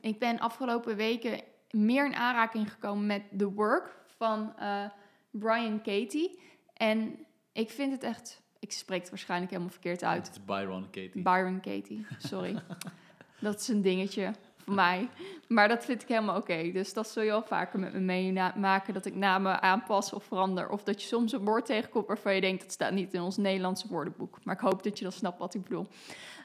ik 0.00 0.18
ben 0.18 0.38
afgelopen 0.38 0.96
weken 0.96 1.52
meer 1.74 2.06
in 2.06 2.14
aanraking 2.14 2.72
gekomen 2.72 3.06
met 3.06 3.22
The 3.38 3.52
Work 3.52 3.94
van 4.16 4.52
eh, 4.58 4.84
Brian 5.30 5.82
Katie. 5.82 6.40
En 6.74 7.18
ik 7.52 7.70
vind 7.70 7.92
het 7.92 8.02
echt... 8.02 8.42
Ik 8.58 8.72
spreek 8.72 9.00
het 9.00 9.10
waarschijnlijk 9.10 9.50
helemaal 9.50 9.72
verkeerd 9.72 10.04
uit. 10.04 10.26
Het 10.26 10.36
is 10.36 10.44
Byron 10.44 10.84
Katie. 10.90 11.22
Byron 11.22 11.60
Katie, 11.60 12.06
sorry. 12.18 12.62
dat 13.40 13.60
is 13.60 13.68
een 13.68 13.82
dingetje 13.82 14.32
voor 14.56 14.74
mij. 14.74 15.08
Maar 15.48 15.68
dat 15.68 15.84
vind 15.84 16.02
ik 16.02 16.08
helemaal 16.08 16.36
oké. 16.36 16.70
Dus 16.72 16.92
dat 16.92 17.08
zul 17.08 17.22
je 17.22 17.32
al 17.32 17.42
vaker 17.42 17.78
met 17.78 17.92
me 17.92 18.00
meemaken. 18.00 18.94
Dat 18.94 19.06
ik 19.06 19.14
namen 19.14 19.62
aanpas 19.62 20.12
of 20.12 20.24
verander. 20.24 20.68
Of 20.68 20.82
dat 20.82 21.02
je 21.02 21.08
soms 21.08 21.32
een 21.32 21.44
woord 21.44 21.66
tegenkomt 21.66 22.06
waarvan 22.06 22.34
je 22.34 22.40
denkt... 22.40 22.62
dat 22.62 22.72
staat 22.72 22.92
niet 22.92 23.14
in 23.14 23.20
ons 23.20 23.36
Nederlandse 23.36 23.88
woordenboek. 23.88 24.38
Maar 24.44 24.54
ik 24.54 24.60
hoop 24.60 24.82
dat 24.82 24.98
je 24.98 25.04
dan 25.04 25.12
snapt 25.12 25.38
wat 25.38 25.54
ik 25.54 25.62
bedoel. 25.62 25.86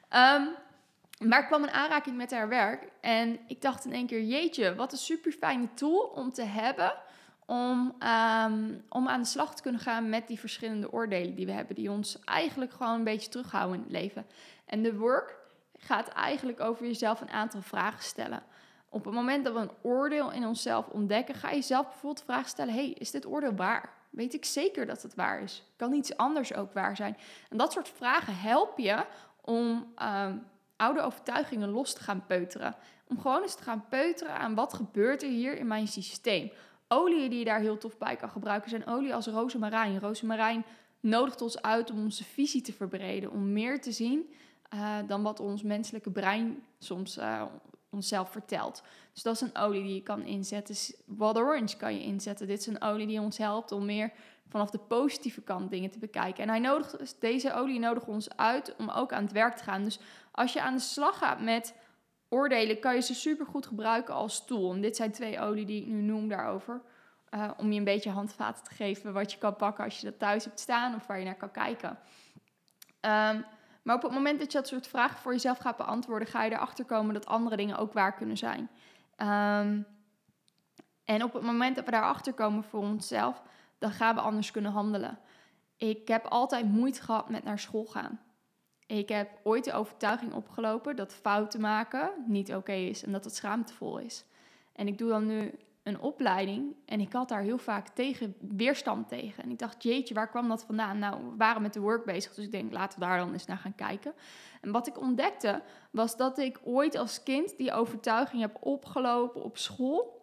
Ehm, 0.09 0.43
maar 1.19 1.39
ik 1.39 1.45
kwam 1.45 1.63
in 1.63 1.71
aanraking 1.71 2.17
met 2.17 2.31
haar 2.31 2.49
werk. 2.49 2.91
En 3.01 3.39
ik 3.47 3.61
dacht 3.61 3.85
in 3.85 3.93
één 3.93 4.07
keer... 4.07 4.23
jeetje, 4.23 4.75
wat 4.75 4.91
een 4.91 4.97
super 4.97 5.31
fijne 5.31 5.73
tool 5.73 5.99
om 5.99 6.31
te 6.31 6.43
hebben... 6.43 6.93
Om, 7.45 7.95
ehm, 7.99 8.73
om 8.89 9.07
aan 9.07 9.21
de 9.21 9.27
slag 9.27 9.55
te 9.55 9.61
kunnen 9.61 9.81
gaan 9.81 10.09
met 10.09 10.27
die 10.27 10.39
verschillende 10.39 10.91
oordelen 10.91 11.35
die 11.35 11.45
we 11.45 11.51
hebben. 11.51 11.75
Die 11.75 11.91
ons 11.91 12.19
eigenlijk 12.23 12.71
gewoon 12.71 12.93
een 12.93 13.03
beetje 13.03 13.29
terughouden 13.29 13.77
in 13.77 13.83
het 13.83 13.91
leven. 13.91 14.25
En 14.65 14.83
de 14.83 14.95
work 14.95 15.35
gaat 15.77 16.07
eigenlijk 16.07 16.59
over 16.59 16.85
jezelf 16.85 17.21
een 17.21 17.29
aantal 17.29 17.61
vragen 17.61 18.03
stellen. 18.03 18.43
Op 18.89 19.05
het 19.05 19.13
moment 19.13 19.43
dat 19.43 19.53
we 19.53 19.59
een 19.59 19.71
oordeel 19.81 20.31
in 20.31 20.45
onszelf 20.45 20.87
ontdekken, 20.87 21.35
ga 21.35 21.51
je 21.51 21.61
zelf 21.61 21.85
bijvoorbeeld 21.85 22.17
de 22.17 22.33
vraag 22.33 22.47
stellen: 22.47 22.73
hey, 22.73 22.89
is 22.89 23.11
dit 23.11 23.25
oordeel 23.25 23.55
waar? 23.55 23.93
Weet 24.09 24.33
ik 24.33 24.45
zeker 24.45 24.85
dat 24.85 25.01
het 25.01 25.15
waar 25.15 25.41
is? 25.41 25.63
Kan 25.75 25.93
iets 25.93 26.17
anders 26.17 26.53
ook 26.53 26.73
waar 26.73 26.95
zijn? 26.95 27.17
En 27.49 27.57
dat 27.57 27.71
soort 27.71 27.89
vragen 27.89 28.35
helpen 28.35 28.83
je 28.83 29.05
om 29.41 29.91
ehm, 29.95 30.37
oude 30.79 31.01
overtuigingen 31.01 31.69
los 31.69 31.93
te 31.93 32.03
gaan 32.03 32.25
peuteren. 32.25 32.75
Om 33.07 33.19
gewoon 33.19 33.41
eens 33.41 33.55
te 33.55 33.63
gaan 33.63 33.85
peuteren 33.89 34.33
aan 34.33 34.55
wat 34.55 34.73
gebeurt 34.73 35.23
er 35.23 35.29
hier 35.29 35.57
in 35.57 35.67
mijn 35.67 35.87
systeem. 35.87 36.51
Oliën 36.87 37.29
die 37.29 37.39
je 37.39 37.45
daar 37.45 37.59
heel 37.59 37.77
tof 37.77 37.97
bij 37.97 38.15
kan 38.15 38.29
gebruiken 38.29 38.69
zijn 38.69 38.87
olie 38.87 39.13
als 39.13 39.27
rozemarijn. 39.27 39.99
Rozemarijn 39.99 40.65
nodigt 40.99 41.41
ons 41.41 41.61
uit 41.61 41.91
om 41.91 42.03
onze 42.03 42.23
visie 42.23 42.61
te 42.61 42.73
verbreden, 42.73 43.31
om 43.31 43.53
meer 43.53 43.81
te 43.81 43.91
zien 43.91 44.33
eh, 44.69 44.97
dan 45.07 45.23
wat 45.23 45.39
ons 45.39 45.63
menselijke 45.63 46.11
brein 46.11 46.63
soms 46.79 47.17
eh, 47.17 47.43
onszelf 47.89 48.31
vertelt. 48.31 48.83
Dus 49.13 49.23
dat 49.23 49.35
is 49.35 49.41
een 49.41 49.57
olie 49.57 49.83
die 49.83 49.93
je 49.93 50.03
kan 50.03 50.23
inzetten. 50.23 50.75
Blood 51.05 51.37
Orange 51.37 51.77
kan 51.77 51.93
je 51.93 52.03
inzetten. 52.03 52.47
Dit 52.47 52.59
is 52.59 52.67
een 52.67 52.81
olie 52.81 53.07
die 53.07 53.21
ons 53.21 53.37
helpt 53.37 53.71
om 53.71 53.85
meer 53.85 54.11
vanaf 54.49 54.69
de 54.69 54.79
positieve 54.79 55.41
kant 55.41 55.71
dingen 55.71 55.89
te 55.89 55.99
bekijken. 55.99 56.43
En 56.43 56.49
hij 56.49 56.59
nodigt, 56.59 56.97
dus 56.97 57.19
deze 57.19 57.53
olie 57.53 57.79
nodigt 57.79 58.07
ons 58.07 58.37
uit 58.37 58.75
om 58.77 58.89
ook 58.89 59.13
aan 59.13 59.23
het 59.23 59.31
werk 59.31 59.55
te 59.55 59.63
gaan. 59.63 59.83
Dus 59.83 59.99
als 60.31 60.53
je 60.53 60.61
aan 60.61 60.75
de 60.75 60.81
slag 60.81 61.17
gaat 61.17 61.41
met 61.41 61.73
oordelen, 62.29 62.79
kan 62.79 62.95
je 62.95 63.01
ze 63.01 63.15
supergoed 63.15 63.65
gebruiken 63.65 64.13
als 64.13 64.45
tool. 64.45 64.73
En 64.73 64.81
dit 64.81 64.95
zijn 64.95 65.11
twee 65.11 65.39
olie 65.39 65.65
die 65.65 65.81
ik 65.81 65.87
nu 65.87 66.01
noem 66.01 66.27
daarover. 66.27 66.81
eh, 67.29 67.51
om 67.57 67.71
je 67.71 67.77
een 67.77 67.83
beetje 67.83 68.09
handvaten 68.09 68.63
te 68.63 68.73
geven 68.73 69.13
wat 69.13 69.31
je 69.31 69.37
kan 69.37 69.55
pakken 69.55 69.83
als 69.83 69.99
je 69.99 70.05
dat 70.05 70.19
thuis 70.19 70.45
hebt 70.45 70.59
staan 70.59 70.95
of 70.95 71.07
waar 71.07 71.19
je 71.19 71.25
naar 71.25 71.35
kan 71.35 71.51
kijken. 71.51 71.99
Ehm, 72.99 73.41
maar 73.83 73.95
op 73.95 74.01
het 74.01 74.11
moment 74.11 74.39
dat 74.39 74.51
je 74.51 74.57
dat 74.57 74.67
soort 74.67 74.87
vragen 74.87 75.17
voor 75.19 75.31
jezelf 75.31 75.57
gaat 75.57 75.77
beantwoorden, 75.77 76.27
ga 76.27 76.43
je 76.43 76.51
erachter 76.51 76.85
komen 76.85 77.13
dat 77.13 77.25
andere 77.25 77.55
dingen 77.55 77.77
ook 77.77 77.93
waar 77.93 78.13
kunnen 78.15 78.37
zijn. 78.37 78.69
Ehm, 79.15 79.81
en 81.05 81.23
op 81.23 81.33
het 81.33 81.43
moment 81.43 81.75
dat 81.75 81.85
we 81.85 81.91
daarachter 81.91 82.33
komen 82.33 82.63
voor 82.63 82.81
onszelf, 82.81 83.41
dan 83.79 83.91
gaan 83.91 84.15
we 84.15 84.21
anders 84.21 84.51
kunnen 84.51 84.71
handelen. 84.71 85.19
Ik 85.77 86.07
heb 86.07 86.25
altijd 86.25 86.71
moeite 86.71 87.01
gehad 87.01 87.29
met 87.29 87.43
naar 87.43 87.59
school 87.59 87.85
gaan. 87.85 88.19
Ik 88.85 89.09
heb 89.09 89.39
ooit 89.43 89.63
de 89.63 89.73
overtuiging 89.73 90.33
opgelopen 90.33 90.95
dat 90.95 91.13
fouten 91.13 91.61
maken 91.61 92.11
niet 92.25 92.53
oké 92.55 92.73
is 92.73 93.03
en 93.03 93.11
dat 93.11 93.23
het 93.23 93.35
schaamtevol 93.35 93.97
is. 93.97 94.25
En 94.73 94.87
ik 94.87 94.97
doe 94.97 95.09
dan 95.09 95.25
nu 95.25 95.51
een 95.83 95.99
opleiding 95.99 96.75
en 96.85 96.99
ik 96.99 97.13
had 97.13 97.29
daar 97.29 97.41
heel 97.41 97.57
vaak 97.57 97.87
tegen, 97.87 98.35
weerstand 98.39 99.09
tegen. 99.09 99.43
En 99.43 99.49
ik 99.49 99.59
dacht, 99.59 99.83
jeetje, 99.83 100.13
waar 100.13 100.29
kwam 100.29 100.47
dat 100.47 100.63
vandaan? 100.63 100.99
Nou, 100.99 101.23
we 101.23 101.35
waren 101.37 101.61
met 101.61 101.73
de 101.73 101.79
work 101.79 102.05
bezig, 102.05 102.33
dus 102.33 102.45
ik 102.45 102.51
denk, 102.51 102.71
laten 102.71 102.99
we 102.99 103.05
daar 103.05 103.17
dan 103.17 103.33
eens 103.33 103.45
naar 103.45 103.57
gaan 103.57 103.75
kijken. 103.75 104.13
En 104.61 104.71
wat 104.71 104.87
ik 104.87 104.99
ontdekte, 104.99 105.61
was 105.91 106.17
dat 106.17 106.37
ik 106.37 106.59
ooit 106.63 106.95
als 106.95 107.23
kind 107.23 107.57
die 107.57 107.73
overtuiging 107.73 108.41
heb 108.41 108.57
opgelopen 108.59 109.43
op 109.43 109.57
school. 109.57 110.18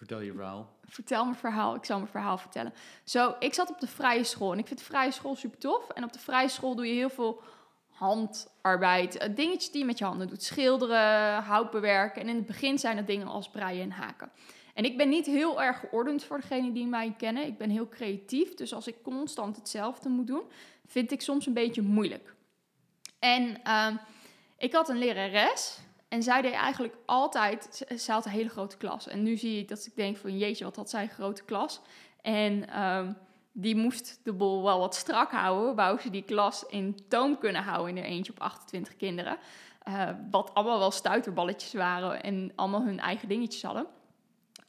Vertel 0.00 0.20
je 0.20 0.32
verhaal. 0.32 0.70
Vertel 0.84 1.24
mijn 1.24 1.36
verhaal, 1.36 1.74
ik 1.74 1.84
zal 1.84 1.98
mijn 1.98 2.10
verhaal 2.10 2.38
vertellen. 2.38 2.72
Zo, 3.04 3.34
ik 3.38 3.54
zat 3.54 3.70
op 3.70 3.80
de 3.80 3.86
vrije 3.86 4.24
school 4.24 4.52
en 4.52 4.58
ik 4.58 4.66
vind 4.66 4.78
de 4.78 4.84
vrije 4.84 5.10
school 5.10 5.36
super 5.36 5.58
tof. 5.58 5.88
En 5.88 6.04
op 6.04 6.12
de 6.12 6.18
vrije 6.18 6.48
school 6.48 6.74
doe 6.74 6.86
je 6.86 6.94
heel 6.94 7.10
veel 7.10 7.42
handarbeid, 7.88 9.16
eh, 9.16 9.34
dingetjes 9.34 9.70
die 9.70 9.80
je 9.80 9.86
met 9.86 9.98
je 9.98 10.04
handen 10.04 10.28
doet. 10.28 10.42
Schilderen, 10.42 11.42
hout 11.42 11.70
bewerken. 11.70 12.22
En 12.22 12.28
in 12.28 12.36
het 12.36 12.46
begin 12.46 12.78
zijn 12.78 12.96
dat 12.96 13.06
dingen 13.06 13.26
als 13.26 13.50
breien 13.50 13.82
en 13.82 13.90
haken. 13.90 14.30
En 14.74 14.84
ik 14.84 14.96
ben 14.96 15.08
niet 15.08 15.26
heel 15.26 15.62
erg 15.62 15.78
geordend 15.78 16.24
voor 16.24 16.40
degenen 16.40 16.72
die 16.72 16.86
mij 16.86 17.14
kennen. 17.18 17.46
Ik 17.46 17.58
ben 17.58 17.70
heel 17.70 17.88
creatief, 17.88 18.54
dus 18.54 18.74
als 18.74 18.86
ik 18.86 19.02
constant 19.02 19.56
hetzelfde 19.56 20.08
moet 20.08 20.26
doen, 20.26 20.42
vind 20.86 21.10
ik 21.10 21.20
soms 21.20 21.46
een 21.46 21.54
beetje 21.54 21.82
moeilijk. 21.82 22.34
En 23.18 23.62
ehm, 23.62 23.96
ik 24.58 24.72
had 24.72 24.88
een 24.88 24.98
lerares 24.98 25.78
En 26.10 26.22
zij 26.22 26.42
deed 26.42 26.52
eigenlijk 26.52 26.94
altijd, 27.06 27.84
ze- 27.98 28.12
had 28.12 28.24
een 28.24 28.30
hele 28.30 28.48
grote 28.48 28.76
klas. 28.76 29.08
En 29.08 29.22
nu 29.22 29.36
zie 29.36 29.58
ik 29.58 29.68
dat 29.68 29.86
ik 29.86 29.96
denk 29.96 30.16
van 30.16 30.38
jeetje, 30.38 30.64
wat 30.64 30.76
had 30.76 30.90
zij 30.90 31.02
een 31.02 31.08
grote 31.08 31.44
klas. 31.44 31.80
En 32.22 32.68
ehm, 32.68 33.12
die 33.52 33.76
moest 33.76 34.20
de 34.24 34.32
bol 34.32 34.62
wel 34.62 34.78
wat 34.78 34.94
strak 34.94 35.30
houden. 35.30 35.74
Wou 35.74 36.00
ze 36.00 36.10
die 36.10 36.22
klas 36.22 36.64
in 36.66 37.04
toom 37.08 37.38
kunnen 37.38 37.62
houden 37.62 37.96
in 37.96 38.02
er 38.02 38.08
eentje 38.08 38.32
op 38.32 38.40
28 38.40 38.96
kinderen. 38.96 39.38
Eh, 39.82 40.08
wat 40.30 40.54
allemaal 40.54 40.78
wel 40.78 40.90
stuiterballetjes 40.90 41.72
waren 41.72 42.22
en 42.22 42.52
allemaal 42.56 42.82
hun 42.82 43.00
eigen 43.00 43.28
dingetjes 43.28 43.62
hadden. 43.62 43.86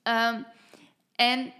Ehm, 0.03 0.41
en 1.15 1.53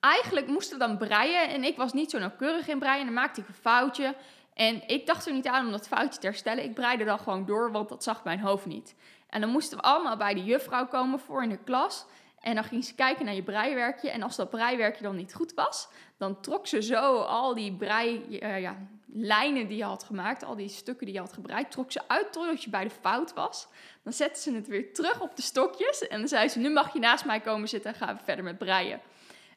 eigenlijk 0.00 0.46
moesten 0.46 0.78
we 0.78 0.86
dan 0.86 0.98
breien. 0.98 1.48
En 1.48 1.64
ik 1.64 1.76
was 1.76 1.92
niet 1.92 2.10
zo 2.10 2.18
nauwkeurig 2.18 2.68
in 2.68 2.78
breien. 2.78 2.98
En 3.00 3.04
dan 3.04 3.14
maakte 3.14 3.40
ik 3.40 3.48
een 3.48 3.54
foutje. 3.54 4.14
En 4.54 4.88
ik 4.88 5.06
dacht 5.06 5.26
er 5.26 5.32
niet 5.32 5.46
aan 5.46 5.64
om 5.66 5.70
dat 5.72 5.88
foutje 5.88 6.20
te 6.20 6.26
herstellen. 6.26 6.64
Ik 6.64 6.74
breide 6.74 7.04
dan 7.04 7.18
gewoon 7.18 7.46
door, 7.46 7.72
want 7.72 7.88
dat 7.88 8.02
zag 8.02 8.24
mijn 8.24 8.40
hoofd 8.40 8.66
niet. 8.66 8.94
En 9.34 9.40
dan 9.40 9.50
moesten 9.50 9.78
we 9.78 9.84
allemaal 9.84 10.16
bij 10.16 10.34
de 10.34 10.44
juffrouw 10.44 10.86
komen 10.86 11.18
voor 11.18 11.42
in 11.42 11.48
de 11.48 11.58
klas. 11.64 12.04
En 12.40 12.54
dan 12.54 12.64
ging 12.64 12.84
ze 12.84 12.94
kijken 12.94 13.24
naar 13.24 13.34
je 13.34 13.42
breiwerkje. 13.42 14.10
En 14.10 14.22
als 14.22 14.36
dat 14.36 14.50
breiwerkje 14.50 15.02
dan 15.02 15.16
niet 15.16 15.34
goed 15.34 15.54
was, 15.54 15.88
dan 16.16 16.40
trok 16.40 16.66
ze 16.66 16.82
zo 16.82 17.18
al 17.20 17.54
die 17.54 17.72
brei, 17.72 18.38
eh, 18.38 18.60
ja, 18.60 18.88
lijnen 19.06 19.66
die 19.68 19.76
je 19.76 19.84
had 19.84 20.04
gemaakt, 20.04 20.44
al 20.44 20.56
die 20.56 20.68
stukken 20.68 21.06
die 21.06 21.14
je 21.14 21.20
had 21.20 21.32
gebreid, 21.32 21.70
trok 21.70 21.92
ze 21.92 22.00
uit 22.06 22.32
totdat 22.32 22.62
je 22.64 22.70
bij 22.70 22.84
de 22.84 22.90
fout 22.90 23.32
was. 23.34 23.68
Dan 24.02 24.12
zette 24.12 24.40
ze 24.40 24.54
het 24.54 24.66
weer 24.66 24.92
terug 24.94 25.20
op 25.20 25.36
de 25.36 25.42
stokjes. 25.42 26.08
En 26.08 26.18
dan 26.18 26.28
zei 26.28 26.48
ze, 26.48 26.58
nu 26.58 26.70
mag 26.70 26.92
je 26.92 26.98
naast 26.98 27.24
mij 27.24 27.40
komen 27.40 27.68
zitten 27.68 27.92
en 27.92 27.96
gaan 27.98 28.16
we 28.16 28.22
verder 28.24 28.44
met 28.44 28.58
breien. 28.58 29.00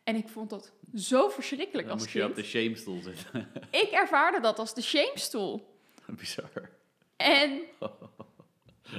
En 0.03 0.15
ik 0.15 0.27
vond 0.27 0.49
dat 0.49 0.71
zo 0.95 1.29
verschrikkelijk 1.29 1.87
Dan 1.87 1.93
als 1.93 2.01
moest 2.03 2.13
je 2.13 2.19
kind. 2.19 2.31
op 2.31 2.37
de 2.37 2.43
shamestoel 2.43 3.01
zitten. 3.01 3.47
Ik 3.71 3.89
ervaarde 3.91 4.39
dat 4.39 4.59
als 4.59 4.73
de 4.73 4.81
shamestoel. 4.81 5.75
Bizar. 6.19 6.69
En 7.17 7.61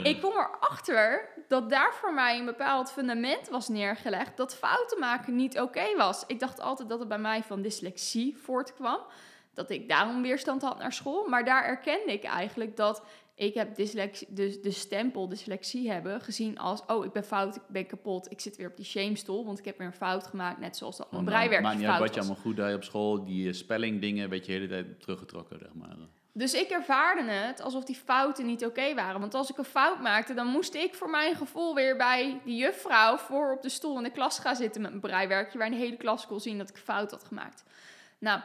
ik 0.03 0.21
kom 0.21 0.33
erachter 0.33 1.29
dat 1.49 1.71
daar 1.71 1.95
voor 1.95 2.15
mij 2.15 2.39
een 2.39 2.45
bepaald 2.45 2.93
fundament 2.93 3.49
was 3.49 3.69
neergelegd 3.69 4.37
dat 4.37 4.57
fouten 4.57 4.99
maken 4.99 5.37
niet 5.37 5.61
oké 5.61 5.97
was. 5.97 6.25
Ik 6.27 6.41
dacht 6.41 6.61
altijd 6.61 6.89
dat 6.89 6.99
het 6.99 7.09
bij 7.09 7.19
mij 7.19 7.43
van 7.43 7.63
dyslexie 7.63 8.37
voortkwam. 8.37 9.01
Dat 9.55 9.71
ik 9.71 9.89
daarom 9.89 10.23
weerstand 10.23 10.63
had 10.63 10.79
naar 10.79 10.93
school. 10.93 11.29
Maar 11.29 11.45
daar 11.45 11.65
erkende 11.65 12.13
ik 12.13 12.25
eigenlijk 12.25 12.77
dat 12.77 13.03
ik 13.35 13.55
heb 13.55 13.75
dyslexie, 13.75 14.29
dus 14.31 14.61
de 14.63 14.71
stempel 14.71 15.29
dyslexie 15.29 15.91
hebben 15.91 16.21
gezien 16.21 16.59
als... 16.59 16.83
oh, 16.87 17.05
ik 17.05 17.13
ben 17.13 17.25
fout, 17.25 17.57
ik 17.57 17.63
ben 17.69 17.87
kapot, 17.87 18.31
ik 18.31 18.41
zit 18.41 18.57
weer 18.57 18.69
op 18.69 18.77
die 18.77 18.85
shamestoel... 18.85 19.45
want 19.45 19.59
ik 19.59 19.65
heb 19.65 19.79
weer 19.79 19.87
een 19.87 19.93
fout 19.93 20.27
gemaakt, 20.27 20.59
net 20.59 20.77
zoals 20.77 20.97
dat 20.97 21.11
mijn 21.11 21.25
Want 21.25 21.37
dan 21.37 21.49
breiwerkje 21.49 21.67
Maakt 21.69 21.79
niet 21.79 21.87
uit 21.87 21.97
fout 21.97 22.07
wat 22.07 22.15
je 22.15 22.21
was. 22.21 22.29
allemaal 22.29 22.53
goed 22.53 22.67
deed 22.67 22.75
op 22.75 22.85
school. 22.85 23.25
Die 23.25 23.49
eh, 23.49 23.55
spelling 23.55 24.01
dingen 24.01 24.29
werd 24.29 24.47
je 24.47 24.53
de 24.53 24.59
hele 24.59 24.69
tijd 24.69 25.01
teruggetrokken, 25.01 25.59
zeg 25.59 25.75
maar. 25.75 25.97
Dus 26.39 26.55
ik 26.55 26.71
ervaarde 26.71 27.31
het 27.31 27.61
alsof 27.61 27.85
die 27.85 27.97
fouten 27.97 28.47
niet 28.47 28.65
oké 28.67 28.95
waren. 28.95 29.21
Want 29.21 29.35
als 29.35 29.51
ik 29.51 29.59
een 29.59 29.65
fout 29.65 30.01
maakte, 30.01 30.35
dan 30.35 30.47
moest 30.47 30.75
ik 30.75 30.95
voor 30.95 31.11
mijn 31.11 31.37
gevoel 31.37 31.75
weer 31.75 31.97
bij 31.97 32.41
die 32.45 32.57
juffrouw 32.57 33.17
voor 33.17 33.53
op 33.53 33.63
de 33.63 33.69
stoel 33.69 33.97
in 33.97 34.03
de 34.03 34.11
klas 34.11 34.39
gaan 34.39 34.57
zitten 34.57 34.81
met 34.81 34.91
mijn 34.91 35.03
breiwerkje, 35.03 35.59
waar 35.59 35.71
de 35.71 35.77
hele 35.77 35.97
klas 35.97 36.27
kon 36.27 36.41
zien 36.41 36.59
dat 36.59 36.69
ik 36.69 36.77
een 36.77 36.83
fout 36.83 37.11
had 37.11 37.25
gemaakt. 37.25 37.65
Nou, 38.19 38.41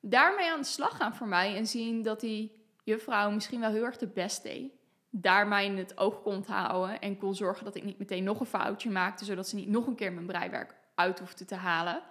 daarmee 0.00 0.50
aan 0.50 0.60
de 0.60 0.66
slag 0.66 0.96
gaan 0.96 1.14
voor 1.14 1.26
mij 1.26 1.56
en 1.56 1.66
zien 1.66 2.02
dat 2.02 2.20
die 2.20 2.52
juffrouw 2.84 3.30
misschien 3.30 3.60
wel 3.60 3.70
heel 3.70 3.84
erg 3.84 3.96
de 3.98 4.06
best 4.06 4.42
deed. 4.42 4.72
Daar 5.10 5.46
mij 5.46 5.64
in 5.64 5.78
het 5.78 5.98
oog 5.98 6.22
kon 6.22 6.44
houden 6.46 7.00
en 7.00 7.18
kon 7.18 7.34
zorgen 7.34 7.64
dat 7.64 7.74
ik 7.74 7.84
niet 7.84 7.98
meteen 7.98 8.24
nog 8.24 8.40
een 8.40 8.46
foutje 8.46 8.90
maakte, 8.90 9.24
zodat 9.24 9.48
ze 9.48 9.56
niet 9.56 9.68
nog 9.68 9.86
een 9.86 9.94
keer 9.94 10.12
mijn 10.12 10.26
breiwerk 10.26 10.74
uit 10.94 11.18
hoefde 11.18 11.44
te 11.44 11.54
halen. 11.54 12.02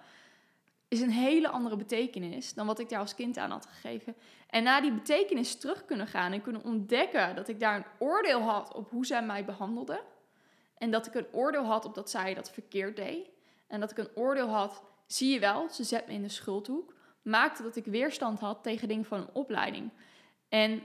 Is 0.92 1.00
een 1.00 1.10
hele 1.10 1.48
andere 1.48 1.76
betekenis 1.76 2.54
dan 2.54 2.66
wat 2.66 2.78
ik 2.78 2.88
daar 2.88 2.98
als 2.98 3.14
kind 3.14 3.36
aan 3.36 3.50
had 3.50 3.66
gegeven. 3.66 4.14
En 4.50 4.62
na 4.62 4.80
die 4.80 4.92
betekenis 4.92 5.56
terug 5.56 5.84
kunnen 5.84 6.06
gaan 6.06 6.32
en 6.32 6.42
kunnen 6.42 6.64
ontdekken 6.64 7.36
dat 7.36 7.48
ik 7.48 7.60
daar 7.60 7.76
een 7.76 7.84
oordeel 7.98 8.40
had 8.40 8.74
op 8.74 8.90
hoe 8.90 9.06
zij 9.06 9.22
mij 9.22 9.44
behandelde. 9.44 10.02
En 10.78 10.90
dat 10.90 11.06
ik 11.06 11.14
een 11.14 11.26
oordeel 11.32 11.64
had 11.64 11.84
op 11.84 11.94
dat 11.94 12.10
zij 12.10 12.34
dat 12.34 12.50
verkeerd 12.50 12.96
deed. 12.96 13.28
En 13.66 13.80
dat 13.80 13.90
ik 13.90 13.98
een 13.98 14.10
oordeel 14.14 14.48
had, 14.48 14.82
zie 15.06 15.32
je 15.32 15.40
wel, 15.40 15.68
ze 15.70 15.84
zet 15.84 16.06
me 16.06 16.12
in 16.12 16.22
de 16.22 16.28
schuldhoek. 16.28 16.94
Maakte 17.22 17.62
dat 17.62 17.76
ik 17.76 17.84
weerstand 17.84 18.40
had 18.40 18.62
tegen 18.62 18.88
dingen 18.88 19.04
van 19.04 19.20
een 19.20 19.32
opleiding. 19.34 19.90
En 20.48 20.82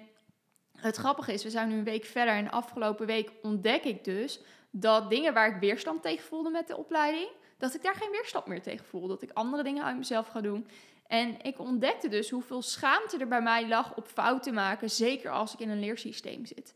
het 0.77 0.95
grappige 0.95 1.33
is, 1.33 1.43
we 1.43 1.49
zijn 1.49 1.69
nu 1.69 1.77
een 1.77 1.83
week 1.83 2.05
verder 2.05 2.33
en 2.33 2.43
de 2.43 2.51
afgelopen 2.51 3.05
week 3.05 3.31
ontdek 3.41 3.83
ik 3.83 4.03
dus 4.03 4.41
dat 4.69 5.09
dingen 5.09 5.33
waar 5.33 5.55
ik 5.55 5.61
weerstand 5.61 6.01
tegen 6.01 6.25
voelde 6.25 6.49
met 6.49 6.67
de 6.67 6.77
opleiding, 6.77 7.29
dat 7.57 7.73
ik 7.73 7.83
daar 7.83 7.95
geen 7.95 8.11
weerstand 8.11 8.45
meer 8.45 8.61
tegen 8.61 8.85
voel. 8.85 9.07
Dat 9.07 9.21
ik 9.21 9.31
andere 9.33 9.63
dingen 9.63 9.83
uit 9.83 9.97
mezelf 9.97 10.27
ga 10.27 10.41
doen. 10.41 10.67
En 11.07 11.41
ik 11.41 11.59
ontdekte 11.59 12.07
dus 12.07 12.29
hoeveel 12.29 12.61
schaamte 12.61 13.17
er 13.17 13.27
bij 13.27 13.41
mij 13.41 13.67
lag 13.67 13.95
op 13.95 14.07
fouten 14.07 14.53
maken, 14.53 14.89
zeker 14.89 15.31
als 15.31 15.53
ik 15.53 15.59
in 15.59 15.69
een 15.69 15.79
leersysteem 15.79 16.45
zit. 16.45 16.75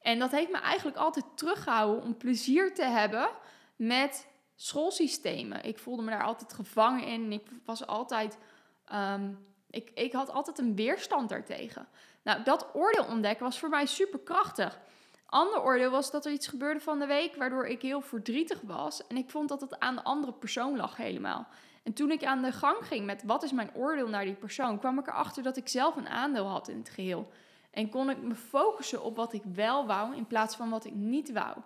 En 0.00 0.18
dat 0.18 0.30
heeft 0.30 0.50
me 0.50 0.58
eigenlijk 0.58 0.96
altijd 0.96 1.24
teruggehouden 1.34 2.02
om 2.02 2.16
plezier 2.16 2.74
te 2.74 2.84
hebben 2.84 3.28
met 3.76 4.26
schoolsystemen. 4.56 5.64
Ik 5.64 5.78
voelde 5.78 6.02
me 6.02 6.10
daar 6.10 6.24
altijd 6.24 6.52
gevangen 6.52 7.04
in 7.04 7.32
ik 7.32 7.46
was 7.64 7.86
altijd, 7.86 8.38
ehm, 8.84 9.30
ik, 9.70 9.90
ik 9.94 10.12
had 10.12 10.30
altijd 10.30 10.58
een 10.58 10.74
weerstand 10.74 11.28
daartegen. 11.28 11.88
Nou, 12.22 12.42
dat 12.42 12.68
oordeel 12.72 13.04
ontdekken 13.04 13.44
was 13.44 13.58
voor 13.58 13.68
mij 13.68 13.86
super 13.86 14.18
krachtig. 14.18 14.78
Ander 15.30 15.62
oordeel 15.62 15.90
was 15.90 16.10
dat 16.10 16.26
er 16.26 16.32
iets 16.32 16.46
gebeurde 16.46 16.80
van 16.80 16.98
de 16.98 17.06
week 17.06 17.36
waardoor 17.36 17.66
ik 17.66 17.82
heel 17.82 18.00
verdrietig 18.00 18.60
was. 18.60 19.06
En 19.06 19.16
ik 19.16 19.30
vond 19.30 19.48
dat 19.48 19.60
het 19.60 19.78
aan 19.78 19.94
de 19.94 20.04
andere 20.04 20.32
persoon 20.32 20.76
lag 20.76 20.96
helemaal. 20.96 21.48
En 21.82 21.92
toen 21.92 22.10
ik 22.10 22.24
aan 22.24 22.42
de 22.42 22.52
gang 22.52 22.76
ging 22.80 23.06
met 23.06 23.22
wat 23.24 23.42
is 23.42 23.52
mijn 23.52 23.74
oordeel 23.74 24.08
naar 24.08 24.24
die 24.24 24.34
persoon, 24.34 24.78
kwam 24.78 24.98
ik 24.98 25.06
erachter 25.06 25.42
dat 25.42 25.56
ik 25.56 25.68
zelf 25.68 25.96
een 25.96 26.08
aandeel 26.08 26.46
had 26.46 26.68
in 26.68 26.78
het 26.78 26.88
geheel. 26.88 27.30
En 27.70 27.88
kon 27.88 28.10
ik 28.10 28.22
me 28.22 28.34
focussen 28.34 29.02
op 29.02 29.16
wat 29.16 29.32
ik 29.32 29.42
wel 29.54 29.86
wou 29.86 30.16
in 30.16 30.26
plaats 30.26 30.56
van 30.56 30.70
wat 30.70 30.84
ik 30.84 30.94
niet 30.94 31.32
wou. 31.32 31.56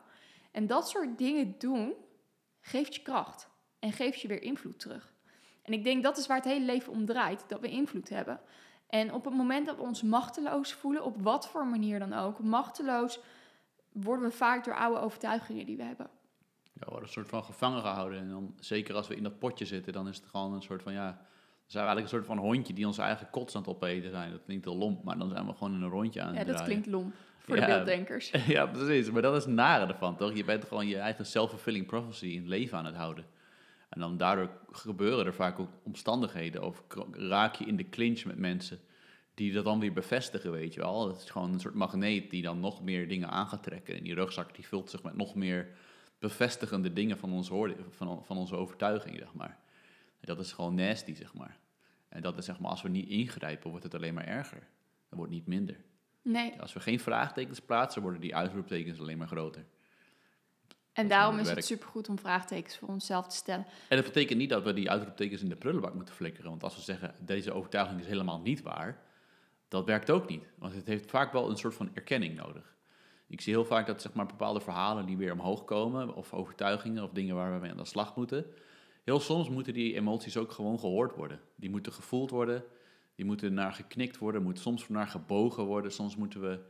En 0.50 0.66
dat 0.66 0.88
soort 0.88 1.18
dingen 1.18 1.54
doen 1.58 1.94
geeft 2.60 2.94
je 2.94 3.02
kracht 3.02 3.48
en 3.78 3.92
geeft 3.92 4.20
je 4.20 4.28
weer 4.28 4.42
invloed 4.42 4.78
terug. 4.80 5.12
En 5.62 5.72
ik 5.72 5.84
denk 5.84 6.02
dat 6.02 6.18
is 6.18 6.26
waar 6.26 6.36
het 6.36 6.46
hele 6.46 6.64
leven 6.64 6.92
om 6.92 7.06
draait, 7.06 7.44
dat 7.48 7.60
we 7.60 7.68
invloed 7.68 8.08
hebben. 8.08 8.40
En 8.86 9.12
op 9.12 9.24
het 9.24 9.34
moment 9.34 9.66
dat 9.66 9.76
we 9.76 9.82
ons 9.82 10.02
machteloos 10.02 10.72
voelen, 10.72 11.04
op 11.04 11.22
wat 11.22 11.48
voor 11.48 11.66
manier 11.66 11.98
dan 11.98 12.12
ook, 12.12 12.38
machteloos, 12.38 13.20
worden 13.92 14.28
we 14.28 14.34
vaak 14.34 14.64
door 14.64 14.74
oude 14.76 15.00
overtuigingen 15.00 15.66
die 15.66 15.76
we 15.76 15.82
hebben. 15.82 16.06
Ja, 16.72 16.80
we 16.80 16.84
worden 16.90 17.02
een 17.06 17.12
soort 17.12 17.28
van 17.28 17.44
gevangen 17.44 17.80
gehouden. 17.80 18.18
En 18.18 18.28
dan, 18.28 18.54
zeker 18.60 18.94
als 18.94 19.08
we 19.08 19.16
in 19.16 19.22
dat 19.22 19.38
potje 19.38 19.64
zitten, 19.64 19.92
dan 19.92 20.08
is 20.08 20.16
het 20.16 20.26
gewoon 20.26 20.52
een 20.52 20.62
soort 20.62 20.82
van, 20.82 20.92
ja... 20.92 21.06
Dan 21.62 21.80
zijn 21.80 21.84
we 21.86 21.90
eigenlijk 21.92 22.24
een 22.24 22.30
soort 22.32 22.38
van 22.40 22.52
hondje 22.54 22.74
die 22.74 22.86
onze 22.86 23.02
eigen 23.02 23.30
kots 23.30 23.54
aan 23.54 23.60
het 23.62 23.70
opeten 23.70 24.10
zijn. 24.10 24.30
Dat 24.30 24.40
klinkt 24.44 24.64
heel 24.64 24.76
lomp, 24.76 25.04
maar 25.04 25.18
dan 25.18 25.28
zijn 25.30 25.46
we 25.46 25.52
gewoon 25.52 25.74
in 25.74 25.82
een 25.82 25.88
rondje 25.88 26.20
aan 26.22 26.26
het 26.28 26.36
Ja, 26.36 26.44
dat 26.44 26.56
draaien. 26.56 26.70
klinkt 26.72 26.86
lomp 26.86 27.14
voor 27.38 27.56
Ja. 27.56 27.66
de 27.66 27.72
beelddenkers. 27.72 28.30
Ja, 28.46 28.66
precies. 28.66 29.10
Maar 29.10 29.22
dat 29.22 29.36
is 29.36 29.44
het 29.44 29.54
nare 29.54 29.86
ervan, 29.92 30.16
toch? 30.16 30.34
Je 30.34 30.44
bent 30.44 30.64
gewoon 30.64 30.86
je 30.86 30.96
eigen 30.98 31.26
self-fulfilling 31.26 31.86
prophecy 31.86 32.26
in 32.26 32.38
het 32.38 32.48
leven 32.48 32.78
aan 32.78 32.84
het 32.84 32.94
houden. 32.94 33.24
En 33.88 34.00
dan 34.00 34.16
daardoor 34.16 34.50
gebeuren 34.70 35.26
er 35.26 35.34
vaak 35.34 35.58
ook 35.58 35.70
omstandigheden. 35.82 36.62
Of 36.62 36.82
raak 37.12 37.54
je 37.54 37.64
in 37.64 37.76
de 37.76 37.88
clinch 37.88 38.24
met 38.24 38.38
mensen 38.38 38.80
die 39.34 39.52
dat 39.52 39.64
dan 39.64 39.80
weer 39.80 39.92
bevestigen, 39.92 40.52
weet 40.52 40.74
je 40.74 40.80
wel. 40.80 41.08
Het 41.08 41.16
is 41.22 41.30
gewoon 41.30 41.52
een 41.52 41.60
soort 41.60 41.74
magneet 41.74 42.30
die 42.30 42.42
dan 42.42 42.60
nog 42.60 42.82
meer 42.82 43.08
dingen 43.08 43.30
aan 43.30 43.46
gaat 43.46 43.62
trekken. 43.62 43.96
En 43.96 44.02
die 44.02 44.14
rugzak 44.14 44.54
die 44.54 44.66
vult 44.66 44.90
zich 44.90 45.02
met 45.02 45.16
nog 45.16 45.34
meer 45.34 45.68
bevestigende 46.18 46.92
dingen 46.92 47.18
van 47.18 47.32
onze, 47.32 47.52
hoorde, 47.52 47.76
van, 47.90 48.24
van 48.24 48.36
onze 48.36 48.56
overtuiging, 48.56 49.18
zeg 49.18 49.34
maar. 49.34 49.58
En 50.20 50.26
dat 50.34 50.38
is 50.38 50.52
gewoon 50.52 50.74
nasty, 50.74 51.14
zeg 51.14 51.34
maar. 51.34 51.58
En 52.08 52.22
dat 52.22 52.38
is 52.38 52.44
zeg 52.44 52.58
maar, 52.60 52.70
als 52.70 52.82
we 52.82 52.88
niet 52.88 53.08
ingrijpen, 53.08 53.70
wordt 53.70 53.84
het 53.84 53.94
alleen 53.94 54.14
maar 54.14 54.26
erger. 54.26 54.66
Het 55.08 55.18
wordt 55.18 55.32
niet 55.32 55.46
minder. 55.46 55.76
Nee, 56.22 56.60
Als 56.60 56.72
we 56.72 56.80
geen 56.80 57.00
vraagtekens 57.00 57.60
plaatsen, 57.60 58.02
worden 58.02 58.20
die 58.20 58.36
uitroeptekens 58.36 58.98
alleen 59.00 59.18
maar 59.18 59.26
groter. 59.26 59.64
en 60.92 61.08
daarom 61.08 61.32
het 61.32 61.42
is 61.42 61.46
het 61.50 61.54
werk. 61.58 61.66
supergoed 61.68 62.08
om 62.08 62.18
vraagtekens 62.18 62.76
voor 62.78 62.88
onszelf 62.88 63.26
te 63.26 63.36
stellen. 63.36 63.66
En 63.88 63.96
dat 63.96 64.04
betekent 64.06 64.38
niet 64.38 64.50
dat 64.50 64.62
we 64.62 64.72
die 64.72 64.90
uitroeptekens 64.90 65.42
in 65.42 65.48
de 65.48 65.56
prullenbak 65.56 65.94
moeten 65.94 66.14
flikkeren. 66.14 66.50
Want 66.50 66.62
als 66.62 66.76
we 66.76 66.82
zeggen, 66.82 67.14
deze 67.20 67.52
overtuiging 67.52 68.00
is 68.00 68.06
helemaal 68.06 68.40
niet 68.40 68.62
waar, 68.62 69.00
dat 69.72 69.86
werkt 69.86 70.10
ook 70.10 70.28
niet. 70.28 70.44
Want 70.58 70.74
het 70.74 70.86
heeft 70.86 71.10
vaak 71.10 71.32
wel 71.32 71.50
een 71.50 71.56
soort 71.56 71.74
van 71.74 71.90
erkenning 71.94 72.36
nodig. 72.36 72.76
Ik 73.26 73.40
zie 73.40 73.52
heel 73.52 73.64
vaak 73.64 73.86
dat 73.86 74.02
zeg 74.02 74.12
maar, 74.12 74.26
bepaalde 74.26 74.60
verhalen 74.60 75.06
die 75.06 75.16
weer 75.16 75.32
omhoog 75.32 75.64
komen, 75.64 76.14
of 76.14 76.32
overtuigingen, 76.32 77.02
of 77.02 77.10
dingen 77.10 77.34
waar 77.34 77.52
we 77.52 77.60
mee 77.60 77.70
aan 77.70 77.76
de 77.76 77.84
slag 77.84 78.16
moeten. 78.16 78.46
Heel 79.04 79.20
soms 79.20 79.48
moeten 79.48 79.72
die 79.72 79.94
emoties 79.94 80.36
ook 80.36 80.52
gewoon 80.52 80.78
gehoord 80.78 81.14
worden. 81.16 81.40
Die 81.56 81.70
moeten 81.70 81.92
gevoeld 81.92 82.30
worden, 82.30 82.64
die 83.14 83.24
moeten 83.24 83.54
naar 83.54 83.72
geknikt 83.72 84.18
worden, 84.18 84.42
moet 84.42 84.58
soms 84.58 84.88
naar 84.88 85.08
gebogen 85.08 85.64
worden. 85.64 85.92
Soms 85.92 86.16
moeten 86.16 86.40
we 86.40 86.60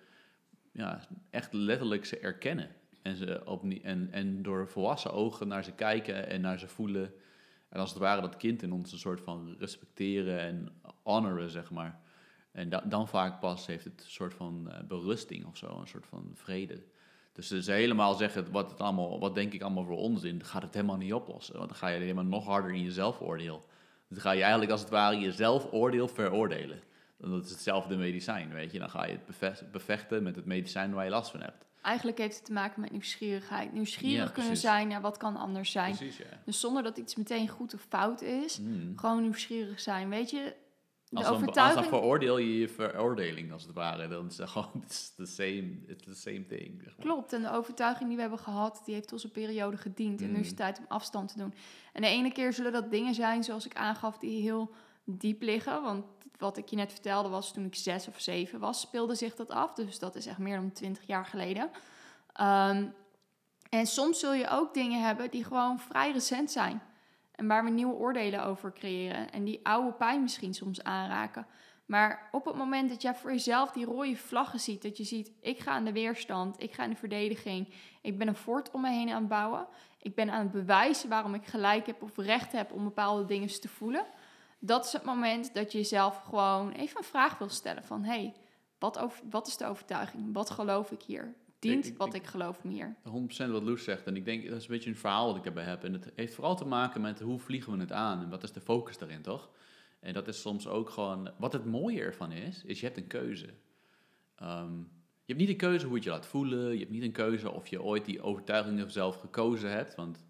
ja, 0.72 1.06
echt 1.30 1.52
letterlijk 1.52 2.04
ze 2.04 2.18
erkennen. 2.18 2.68
En, 3.02 3.16
ze 3.16 3.42
opnie- 3.44 3.82
en, 3.82 4.08
en 4.12 4.42
door 4.42 4.68
volwassen 4.68 5.12
ogen 5.12 5.48
naar 5.48 5.64
ze 5.64 5.72
kijken 5.72 6.28
en 6.28 6.40
naar 6.40 6.58
ze 6.58 6.68
voelen. 6.68 7.14
En 7.68 7.80
als 7.80 7.90
het 7.90 7.98
ware 7.98 8.20
dat 8.20 8.36
kind 8.36 8.62
in 8.62 8.72
ons 8.72 8.92
een 8.92 8.98
soort 8.98 9.20
van 9.20 9.54
respecteren 9.58 10.40
en 10.40 10.68
honoren, 11.02 11.50
zeg 11.50 11.70
maar. 11.70 12.01
En 12.52 12.68
da- 12.68 12.84
dan 12.84 13.08
vaak 13.08 13.40
pas 13.40 13.66
heeft 13.66 13.84
het 13.84 14.02
een 14.04 14.10
soort 14.10 14.34
van 14.34 14.70
eh, 14.70 14.80
berusting 14.88 15.46
of 15.46 15.56
zo, 15.56 15.78
een 15.80 15.86
soort 15.88 16.06
van 16.06 16.30
vrede. 16.34 16.82
Dus 17.32 17.48
ze 17.48 17.72
helemaal 17.72 18.14
zeggen, 18.14 18.50
wat, 18.50 18.70
het 18.70 18.80
allemaal, 18.80 19.18
wat 19.20 19.34
denk 19.34 19.52
ik 19.52 19.62
allemaal 19.62 19.84
voor 19.84 19.96
onzin, 19.96 20.44
gaat 20.44 20.62
het 20.62 20.74
helemaal 20.74 20.96
niet 20.96 21.12
oplossen. 21.12 21.56
Want 21.56 21.68
dan 21.68 21.78
ga 21.78 21.88
je 21.88 22.00
helemaal 22.00 22.24
nog 22.24 22.46
harder 22.46 22.70
in 22.74 22.82
je 22.82 22.92
zelfoordeel. 22.92 23.64
Dan 24.08 24.20
ga 24.20 24.30
je 24.30 24.40
eigenlijk 24.40 24.70
als 24.70 24.80
het 24.80 24.90
ware 24.90 25.16
je 25.18 25.32
zelfoordeel 25.32 26.08
veroordelen. 26.08 26.80
Dat 27.16 27.44
is 27.44 27.50
hetzelfde 27.50 27.96
medicijn, 27.96 28.52
weet 28.52 28.72
je. 28.72 28.78
Dan 28.78 28.90
ga 28.90 29.04
je 29.06 29.12
het 29.12 29.26
beve- 29.26 29.64
bevechten 29.72 30.22
met 30.22 30.36
het 30.36 30.44
medicijn 30.44 30.92
waar 30.94 31.04
je 31.04 31.10
last 31.10 31.30
van 31.30 31.40
hebt. 31.40 31.64
Eigenlijk 31.82 32.18
heeft 32.18 32.36
het 32.36 32.44
te 32.44 32.52
maken 32.52 32.80
met 32.80 32.90
nieuwsgierigheid. 32.90 33.72
Nieuwsgierig 33.72 34.26
Ja, 34.28 34.32
kunnen 34.34 34.56
zijn 34.56 34.88
naar 34.88 35.00
wat 35.00 35.16
kan 35.16 35.36
anders 35.36 35.70
zijn. 35.70 35.96
Precies, 35.96 36.16
ja. 36.16 36.24
Dus 36.44 36.60
zonder 36.60 36.82
dat 36.82 36.96
iets 36.98 37.16
meteen 37.16 37.48
goed 37.48 37.74
of 37.74 37.80
fout 37.88 38.20
is, 38.20 38.58
Mm. 38.58 38.92
gewoon 38.98 39.22
nieuwsgierig 39.22 39.80
zijn. 39.80 40.08
Weet 40.08 40.30
je, 40.30 40.54
de 41.12 41.18
Als 41.18 41.28
overtuiging... 41.36 41.80
dan 41.80 41.98
veroordeel 41.98 42.38
je 42.38 42.58
je 42.58 42.68
veroordeling, 42.68 43.52
als 43.52 43.62
het 43.62 43.72
ware. 43.72 44.08
Dan 44.08 44.26
is 44.26 44.38
het 44.38 44.48
gewoon, 44.48 44.70
it's 44.84 45.14
the 45.14 45.26
same, 45.26 45.78
it's 45.86 46.04
the 46.04 46.14
same 46.14 46.46
thing. 46.46 46.80
zeg 46.82 46.96
maar. 46.96 47.06
Klopt, 47.06 47.32
en 47.32 47.42
de 47.42 47.50
overtuiging 47.50 48.06
die 48.06 48.14
we 48.16 48.20
hebben 48.22 48.38
gehad, 48.40 48.82
die 48.84 48.94
heeft 48.94 49.12
ons 49.12 49.24
een 49.24 49.30
periode 49.30 49.76
gediend. 49.76 50.20
En 50.20 50.32
nu 50.32 50.38
is 50.38 50.46
het 50.48 50.50
Mm. 50.50 50.56
tijd 50.64 50.78
om 50.78 50.84
afstand 50.88 51.28
te 51.32 51.38
doen. 51.38 51.54
En 51.92 52.02
de 52.02 52.08
ene 52.08 52.32
keer 52.32 52.52
zullen 52.52 52.72
dat 52.72 52.90
dingen 52.90 53.14
zijn, 53.14 53.44
zoals 53.44 53.66
ik 53.66 53.74
aangaf, 53.76 54.18
die 54.18 54.42
heel 54.42 54.70
diep 55.04 55.42
liggen. 55.42 55.82
Want 55.82 56.04
wat 56.38 56.56
ik 56.56 56.68
je 56.68 56.76
net 56.76 56.92
vertelde 56.92 57.28
was, 57.28 57.52
toen 57.52 57.64
ik 57.64 57.74
zes 57.74 58.08
of 58.08 58.20
zeven 58.20 58.58
was, 58.60 58.80
speelde 58.80 59.14
zich 59.14 59.34
dat 59.34 59.50
af. 59.50 59.74
Dus 59.74 59.98
dat 59.98 60.14
is 60.14 60.26
echt 60.26 60.38
meer 60.38 60.56
dan 60.56 60.72
twintig 60.72 61.06
jaar 61.06 61.26
geleden. 61.26 61.70
Ehm, 62.32 62.84
en 63.68 63.86
soms 63.86 64.18
zul 64.20 64.32
je 64.32 64.48
ook 64.48 64.74
dingen 64.74 65.02
hebben 65.02 65.30
die 65.30 65.44
gewoon 65.44 65.80
vrij 65.80 66.12
recent 66.12 66.50
zijn. 66.50 66.82
En 67.42 67.48
waar 67.48 67.64
we 67.64 67.70
nieuwe 67.70 67.94
oordelen 67.94 68.44
over 68.44 68.72
creëren. 68.72 69.30
En 69.30 69.44
die 69.44 69.60
oude 69.62 69.92
pijn 69.92 70.22
misschien 70.22 70.54
soms 70.54 70.82
aanraken. 70.82 71.46
Maar 71.86 72.28
op 72.32 72.44
het 72.44 72.54
moment 72.54 72.88
dat 72.88 73.02
jij 73.02 73.14
voor 73.14 73.30
jezelf 73.30 73.70
die 73.70 73.84
rode 73.84 74.16
vlaggen 74.16 74.60
ziet, 74.60 74.82
dat 74.82 74.96
je 74.96 75.04
ziet, 75.04 75.32
ik 75.40 75.60
ga 75.60 75.70
aan 75.70 75.84
de 75.84 75.92
weerstand, 75.92 76.62
ik 76.62 76.72
ga 76.72 76.84
in 76.84 76.90
de 76.90 76.96
verdediging, 76.96 77.74
ik 78.02 78.18
ben 78.18 78.28
een 78.28 78.34
fort 78.34 78.70
om 78.70 78.80
me 78.80 78.90
heen 78.90 79.10
aan 79.10 79.20
het 79.20 79.28
bouwen, 79.28 79.66
ik 79.98 80.14
ben 80.14 80.30
aan 80.30 80.42
het 80.42 80.50
bewijzen 80.50 81.08
waarom 81.08 81.34
ik 81.34 81.46
gelijk 81.46 81.86
heb 81.86 82.02
of 82.02 82.16
recht 82.16 82.52
heb 82.52 82.72
om 82.72 82.84
bepaalde 82.84 83.24
dingen 83.24 83.60
te 83.60 83.68
voelen, 83.68 84.06
dat 84.58 84.84
is 84.84 84.92
het 84.92 85.04
moment 85.04 85.54
dat 85.54 85.72
je 85.72 85.78
jezelf 85.78 86.16
gewoon 86.16 86.72
even 86.72 86.98
een 86.98 87.04
vraag 87.04 87.38
wil 87.38 87.48
stellen 87.48 87.84
van, 87.84 88.04
hé, 88.04 88.10
hey, 88.10 88.34
wat, 88.78 89.08
wat 89.30 89.46
is 89.46 89.56
de 89.56 89.66
overtuiging? 89.66 90.32
Wat 90.32 90.50
geloof 90.50 90.90
ik 90.90 91.02
hier? 91.02 91.34
Dient 91.62 91.84
Ik- 91.86 91.92
ik- 91.92 91.98
wat 91.98 92.14
ik- 92.14 92.22
ik 92.22 92.26
geloof 92.28 92.64
me 92.64 92.72
hier? 92.72 92.96
100% 93.02 93.50
wat 93.50 93.62
Loes 93.62 93.84
zegt. 93.84 94.06
En 94.06 94.16
ik 94.16 94.24
denk, 94.24 94.48
dat 94.48 94.56
is 94.56 94.62
een 94.64 94.70
beetje 94.70 94.90
een 94.90 94.96
verhaal 94.96 95.26
wat 95.26 95.36
ik 95.36 95.42
daarbij 95.44 95.64
heb. 95.64 95.84
En 95.84 95.92
het 95.92 96.12
heeft 96.14 96.34
vooral 96.34 96.56
te 96.56 96.64
maken 96.64 97.00
met 97.00 97.20
hoe 97.20 97.38
vliegen 97.38 97.72
we 97.72 97.78
het 97.78 97.92
aan 97.92 98.22
en 98.22 98.28
wat 98.30 98.42
is 98.42 98.52
de 98.52 98.60
focus 98.60 98.98
daarin, 98.98 99.22
toch? 99.22 99.50
En 100.00 100.12
dat 100.12 100.28
is 100.28 100.40
soms 100.40 100.66
ook 100.68 100.90
gewoon, 100.90 101.30
wat 101.38 101.52
het 101.52 101.64
mooie 101.64 102.00
ervan 102.00 102.32
is, 102.32 102.64
is 102.64 102.80
je 102.80 102.86
hebt 102.86 102.98
een 102.98 103.06
keuze. 103.06 103.48
Ehm, 104.36 104.76
je 105.24 105.32
hebt 105.32 105.38
niet 105.40 105.48
een 105.48 105.56
keuze 105.56 105.86
hoe 105.86 105.94
het 105.94 106.04
je 106.04 106.10
laat 106.10 106.26
voelen. 106.26 106.72
Je 106.72 106.78
hebt 106.78 106.90
niet 106.90 107.02
een 107.02 107.12
keuze 107.12 107.50
of 107.50 107.66
je 107.66 107.82
ooit 107.82 108.04
die 108.04 108.22
overtuigingen 108.22 108.90
zelf 108.90 109.16
gekozen 109.16 109.70
hebt. 109.70 109.94
Want 109.94 110.24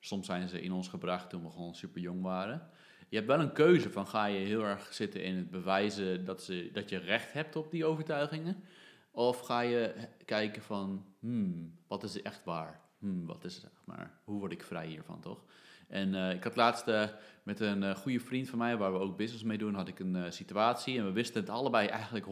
soms 0.00 0.26
zijn 0.26 0.48
ze 0.48 0.60
in 0.62 0.72
ons 0.72 0.88
gebracht 0.88 1.30
toen 1.30 1.42
we 1.42 1.50
gewoon 1.50 1.74
super 1.74 2.00
jong 2.00 2.22
waren. 2.22 2.70
Je 3.08 3.16
hebt 3.16 3.28
wel 3.28 3.40
een 3.40 3.52
keuze 3.52 3.90
van 3.90 4.06
ga 4.06 4.26
je 4.26 4.46
heel 4.46 4.62
erg 4.64 4.92
zitten 4.94 5.22
in 5.24 5.36
het 5.36 5.50
bewijzen 5.50 6.24
dat, 6.24 6.42
ze, 6.42 6.70
dat 6.72 6.88
je 6.88 6.96
recht 6.98 7.32
hebt 7.32 7.56
op 7.56 7.70
die 7.70 7.84
overtuigingen. 7.84 8.64
Of 9.14 9.40
ga 9.40 9.60
je 9.60 10.08
kijken 10.24 10.62
van, 10.62 11.04
hmm, 11.18 11.78
wat 11.86 12.02
is 12.02 12.22
echt 12.22 12.44
waar? 12.44 12.80
Hmm, 12.98 13.26
wat 13.26 13.44
is, 13.44 13.60
zeg 13.60 13.82
maar, 13.84 14.18
hoe 14.24 14.38
word 14.38 14.52
ik 14.52 14.62
vrij 14.62 14.86
hiervan, 14.86 15.20
toch? 15.20 15.44
En 15.88 16.14
eh, 16.14 16.34
ik 16.34 16.44
had 16.44 16.56
laatst 16.56 16.88
eh, 16.88 17.04
met 17.42 17.60
een 17.60 17.82
eh, 17.82 17.94
goede 17.94 18.20
vriend 18.20 18.48
van 18.48 18.58
mij, 18.58 18.76
waar 18.76 18.92
we 18.92 18.98
ook 18.98 19.16
business 19.16 19.44
mee 19.44 19.58
doen, 19.58 19.74
had 19.74 19.88
ik 19.88 19.98
een 19.98 20.32
situatie. 20.32 20.98
En 20.98 21.04
we 21.04 21.12
wisten 21.12 21.40
het 21.40 21.50
allebei 21.50 21.86
eigenlijk 21.86 22.26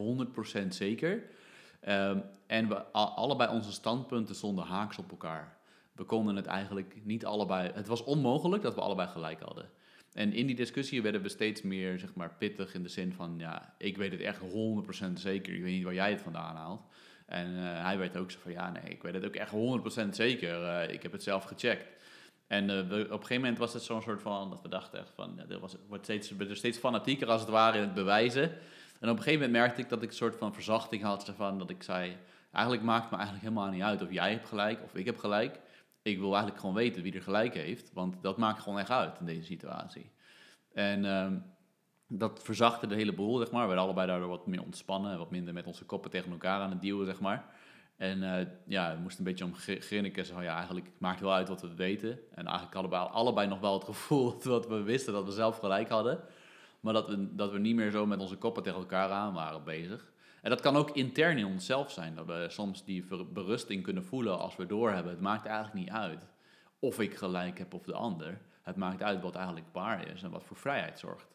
100% 0.64 0.66
zeker. 0.68 1.22
Ehm, 1.80 2.20
en 2.46 2.68
we 2.68 2.82
allebei 2.92 3.50
onze 3.50 3.72
standpunten 3.72 4.34
stonden 4.34 4.64
haaks 4.64 4.98
op 4.98 5.10
elkaar. 5.10 5.58
We 5.92 6.04
konden 6.04 6.36
het 6.36 6.46
eigenlijk 6.46 7.00
niet 7.04 7.24
allebei... 7.24 7.70
Het 7.74 7.86
was 7.86 8.04
onmogelijk 8.04 8.62
dat 8.62 8.74
we 8.74 8.80
allebei 8.80 9.08
gelijk 9.08 9.40
hadden. 9.40 9.70
En 10.12 10.32
in 10.32 10.46
die 10.46 10.56
discussie 10.56 11.02
werden 11.02 11.22
we 11.22 11.28
steeds 11.28 11.62
meer, 11.62 11.98
zeg 11.98 12.14
maar, 12.14 12.34
pittig 12.38 12.74
in 12.74 12.82
de 12.82 12.88
zin 12.88 13.12
van... 13.12 13.34
Ja, 13.38 13.74
ik 13.78 13.96
weet 13.96 14.12
het 14.12 14.20
echt 14.20 14.40
100% 14.40 15.12
zeker. 15.14 15.54
Ik 15.54 15.62
weet 15.62 15.72
niet 15.72 15.84
waar 15.84 15.94
jij 15.94 16.10
het 16.10 16.20
vandaan 16.20 16.56
haalt. 16.56 16.82
En 17.26 17.56
eh, 17.56 17.84
hij 17.84 17.98
weet 17.98 18.16
ook 18.16 18.30
zo 18.30 18.38
van, 18.42 18.52
ja, 18.52 18.70
nee, 18.70 18.82
ik 18.82 19.02
weet 19.02 19.14
het 19.14 19.24
ook 19.24 19.34
echt 19.34 19.52
100% 20.04 20.08
zeker. 20.10 20.64
Eh, 20.64 20.92
ik 20.92 21.02
heb 21.02 21.12
het 21.12 21.22
zelf 21.22 21.44
gecheckt. 21.44 21.98
En 22.46 22.70
eh, 22.70 22.78
op 22.78 22.90
een 22.90 23.08
gegeven 23.08 23.34
moment 23.34 23.58
was 23.58 23.72
het 23.72 23.82
zo'n 23.82 24.02
soort 24.02 24.22
van, 24.22 24.50
dat 24.50 24.62
we 24.62 24.68
dachten 24.68 24.98
echt 24.98 25.12
van, 25.14 25.32
ja, 25.36 25.44
dit 25.44 25.58
was, 25.58 25.76
wordt 25.88 26.04
steeds, 26.04 26.30
werden 26.30 26.56
steeds 26.56 26.78
fanatieker 26.78 27.28
als 27.28 27.40
het 27.40 27.50
ware 27.50 27.76
in 27.76 27.82
het 27.82 27.94
bewijzen. 27.94 28.42
En 29.00 29.08
op 29.08 29.16
een 29.16 29.22
gegeven 29.22 29.32
moment 29.32 29.52
merkte 29.52 29.80
ik 29.80 29.88
dat 29.88 30.02
ik 30.02 30.08
een 30.08 30.16
soort 30.16 30.36
van 30.36 30.54
verzachting 30.54 31.02
had, 31.02 31.24
zo 31.24 31.32
van, 31.36 31.58
dat 31.58 31.70
ik 31.70 31.82
zei, 31.82 32.16
eigenlijk 32.52 32.84
maakt 32.84 33.02
het 33.02 33.10
me 33.10 33.16
eigenlijk 33.16 33.48
helemaal 33.48 33.70
niet 33.70 33.82
uit 33.82 34.02
of 34.02 34.12
jij 34.12 34.30
hebt 34.30 34.48
gelijk 34.48 34.82
of 34.82 34.94
ik 34.94 35.04
heb 35.04 35.18
gelijk. 35.18 35.60
Ik 36.02 36.18
wil 36.18 36.28
eigenlijk 36.28 36.60
gewoon 36.60 36.74
weten 36.74 37.02
wie 37.02 37.14
er 37.14 37.22
gelijk 37.22 37.54
heeft, 37.54 37.92
want 37.92 38.22
dat 38.22 38.38
maakt 38.38 38.62
gewoon 38.62 38.78
echt 38.78 38.90
uit 38.90 39.18
in 39.18 39.26
deze 39.26 39.44
situatie. 39.44 40.10
En 40.72 41.04
ehm, 41.04 41.38
dat 42.06 42.40
verzachtte 42.42 42.86
de 42.86 42.94
hele 42.94 43.14
boel, 43.14 43.38
zeg 43.38 43.50
maar. 43.50 43.60
We 43.60 43.66
werden 43.66 43.84
allebei 43.84 44.06
daardoor 44.06 44.28
wat 44.28 44.46
meer 44.46 44.62
ontspannen, 44.62 45.18
wat 45.18 45.30
minder 45.30 45.54
met 45.54 45.66
onze 45.66 45.84
koppen 45.84 46.10
tegen 46.10 46.30
elkaar 46.30 46.60
aan 46.60 46.70
het 46.70 46.80
duwen, 46.80 47.06
zeg 47.06 47.20
maar. 47.20 47.44
En 47.96 48.22
eh, 48.22 48.46
ja, 48.66 48.94
we 48.94 49.00
moesten 49.00 49.18
een 49.24 49.30
beetje 49.30 49.44
om 49.44 49.54
gr- 49.54 49.80
grinniken. 49.80 50.26
Zo, 50.26 50.42
ja, 50.42 50.56
eigenlijk 50.56 50.90
maakt 50.98 51.14
het 51.14 51.24
wel 51.24 51.34
uit 51.34 51.48
wat 51.48 51.60
we 51.60 51.74
weten. 51.74 52.10
En 52.10 52.44
eigenlijk 52.44 52.74
hadden 52.74 52.90
we 52.90 52.96
allebei 52.96 53.48
nog 53.48 53.60
wel 53.60 53.74
het 53.74 53.84
gevoel 53.84 54.38
dat 54.42 54.66
we 54.66 54.82
wisten 54.82 55.12
dat 55.12 55.24
we 55.24 55.32
zelf 55.32 55.58
gelijk 55.58 55.88
hadden. 55.88 56.20
Maar 56.80 56.92
dat 56.92 57.08
we, 57.08 57.34
dat 57.34 57.50
we 57.52 57.58
niet 57.58 57.74
meer 57.74 57.90
zo 57.90 58.06
met 58.06 58.20
onze 58.20 58.36
koppen 58.36 58.62
tegen 58.62 58.78
elkaar 58.78 59.10
aan 59.10 59.34
waren 59.34 59.64
bezig. 59.64 60.09
En 60.42 60.50
dat 60.50 60.60
kan 60.60 60.76
ook 60.76 60.90
intern 60.90 61.38
in 61.38 61.46
onszelf 61.46 61.90
zijn. 61.90 62.14
Dat 62.14 62.26
we 62.26 62.46
soms 62.48 62.84
die 62.84 63.04
berusting 63.32 63.82
kunnen 63.82 64.04
voelen 64.04 64.38
als 64.38 64.56
we 64.56 64.66
doorhebben. 64.66 65.12
Het 65.12 65.20
maakt 65.20 65.46
eigenlijk 65.46 65.74
niet 65.74 65.90
uit 65.90 66.26
of 66.78 67.00
ik 67.00 67.16
gelijk 67.16 67.58
heb 67.58 67.74
of 67.74 67.82
de 67.82 67.94
ander. 67.94 68.40
Het 68.62 68.76
maakt 68.76 69.02
uit 69.02 69.22
wat 69.22 69.34
eigenlijk 69.34 69.66
waar 69.72 70.08
is 70.08 70.22
en 70.22 70.30
wat 70.30 70.44
voor 70.44 70.56
vrijheid 70.56 70.98
zorgt. 70.98 71.26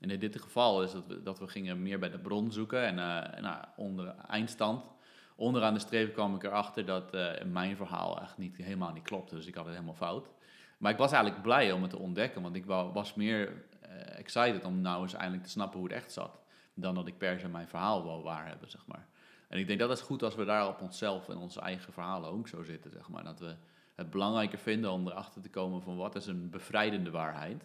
En 0.00 0.10
in 0.10 0.18
dit 0.18 0.40
geval 0.40 0.82
is 0.82 0.92
dat 0.92 1.06
we, 1.06 1.22
dat 1.22 1.38
we 1.38 1.48
gingen 1.48 1.82
meer 1.82 1.98
bij 1.98 2.10
de 2.10 2.18
bron 2.18 2.52
zoeken. 2.52 2.82
En 2.82 2.98
eh, 2.98 3.40
nou, 3.40 3.64
onder 3.76 4.14
eindstand, 4.28 4.84
onderaan 5.36 5.74
de 5.74 5.80
streep 5.80 6.14
kwam 6.14 6.34
ik 6.34 6.42
erachter 6.42 6.86
dat 6.86 7.14
eh, 7.14 7.44
mijn 7.44 7.76
verhaal 7.76 8.20
echt 8.20 8.38
niet, 8.38 8.56
helemaal 8.56 8.92
niet 8.92 9.02
klopte. 9.02 9.34
Dus 9.34 9.46
ik 9.46 9.54
had 9.54 9.64
het 9.64 9.74
helemaal 9.74 9.94
fout. 9.94 10.28
Maar 10.78 10.92
ik 10.92 10.98
was 10.98 11.12
eigenlijk 11.12 11.42
blij 11.42 11.72
om 11.72 11.82
het 11.82 11.90
te 11.90 11.98
ontdekken, 11.98 12.42
want 12.42 12.56
ik 12.56 12.64
was 12.66 13.14
meer 13.14 13.64
eh, 13.80 14.18
excited 14.18 14.64
om 14.64 14.80
nou 14.80 15.02
eens 15.02 15.14
eindelijk 15.14 15.42
te 15.42 15.50
snappen 15.50 15.78
hoe 15.78 15.88
het 15.88 15.96
echt 15.96 16.12
zat. 16.12 16.40
Dan 16.80 16.94
dat 16.94 17.06
ik 17.06 17.18
per 17.18 17.40
se 17.40 17.48
mijn 17.48 17.68
verhaal 17.68 18.04
wou 18.04 18.22
waar 18.22 18.46
hebben, 18.46 18.70
zeg 18.70 18.86
maar. 18.86 19.06
En 19.48 19.58
ik 19.58 19.66
denk 19.66 19.78
dat 19.78 19.88
het 19.88 20.00
goed 20.00 20.22
als 20.22 20.34
we 20.34 20.44
daar 20.44 20.68
op 20.68 20.80
onszelf 20.80 21.28
en 21.28 21.36
onze 21.36 21.60
eigen 21.60 21.92
verhalen 21.92 22.30
ook 22.30 22.48
zo 22.48 22.62
zitten, 22.62 22.90
zeg 22.90 23.08
maar. 23.08 23.24
Dat 23.24 23.40
we 23.40 23.56
het 23.94 24.10
belangrijker 24.10 24.58
vinden 24.58 24.90
om 24.90 25.08
erachter 25.08 25.42
te 25.42 25.50
komen 25.50 25.82
van 25.82 25.96
wat 25.96 26.14
is 26.14 26.26
een 26.26 26.50
bevrijdende 26.50 27.10
waarheid. 27.10 27.64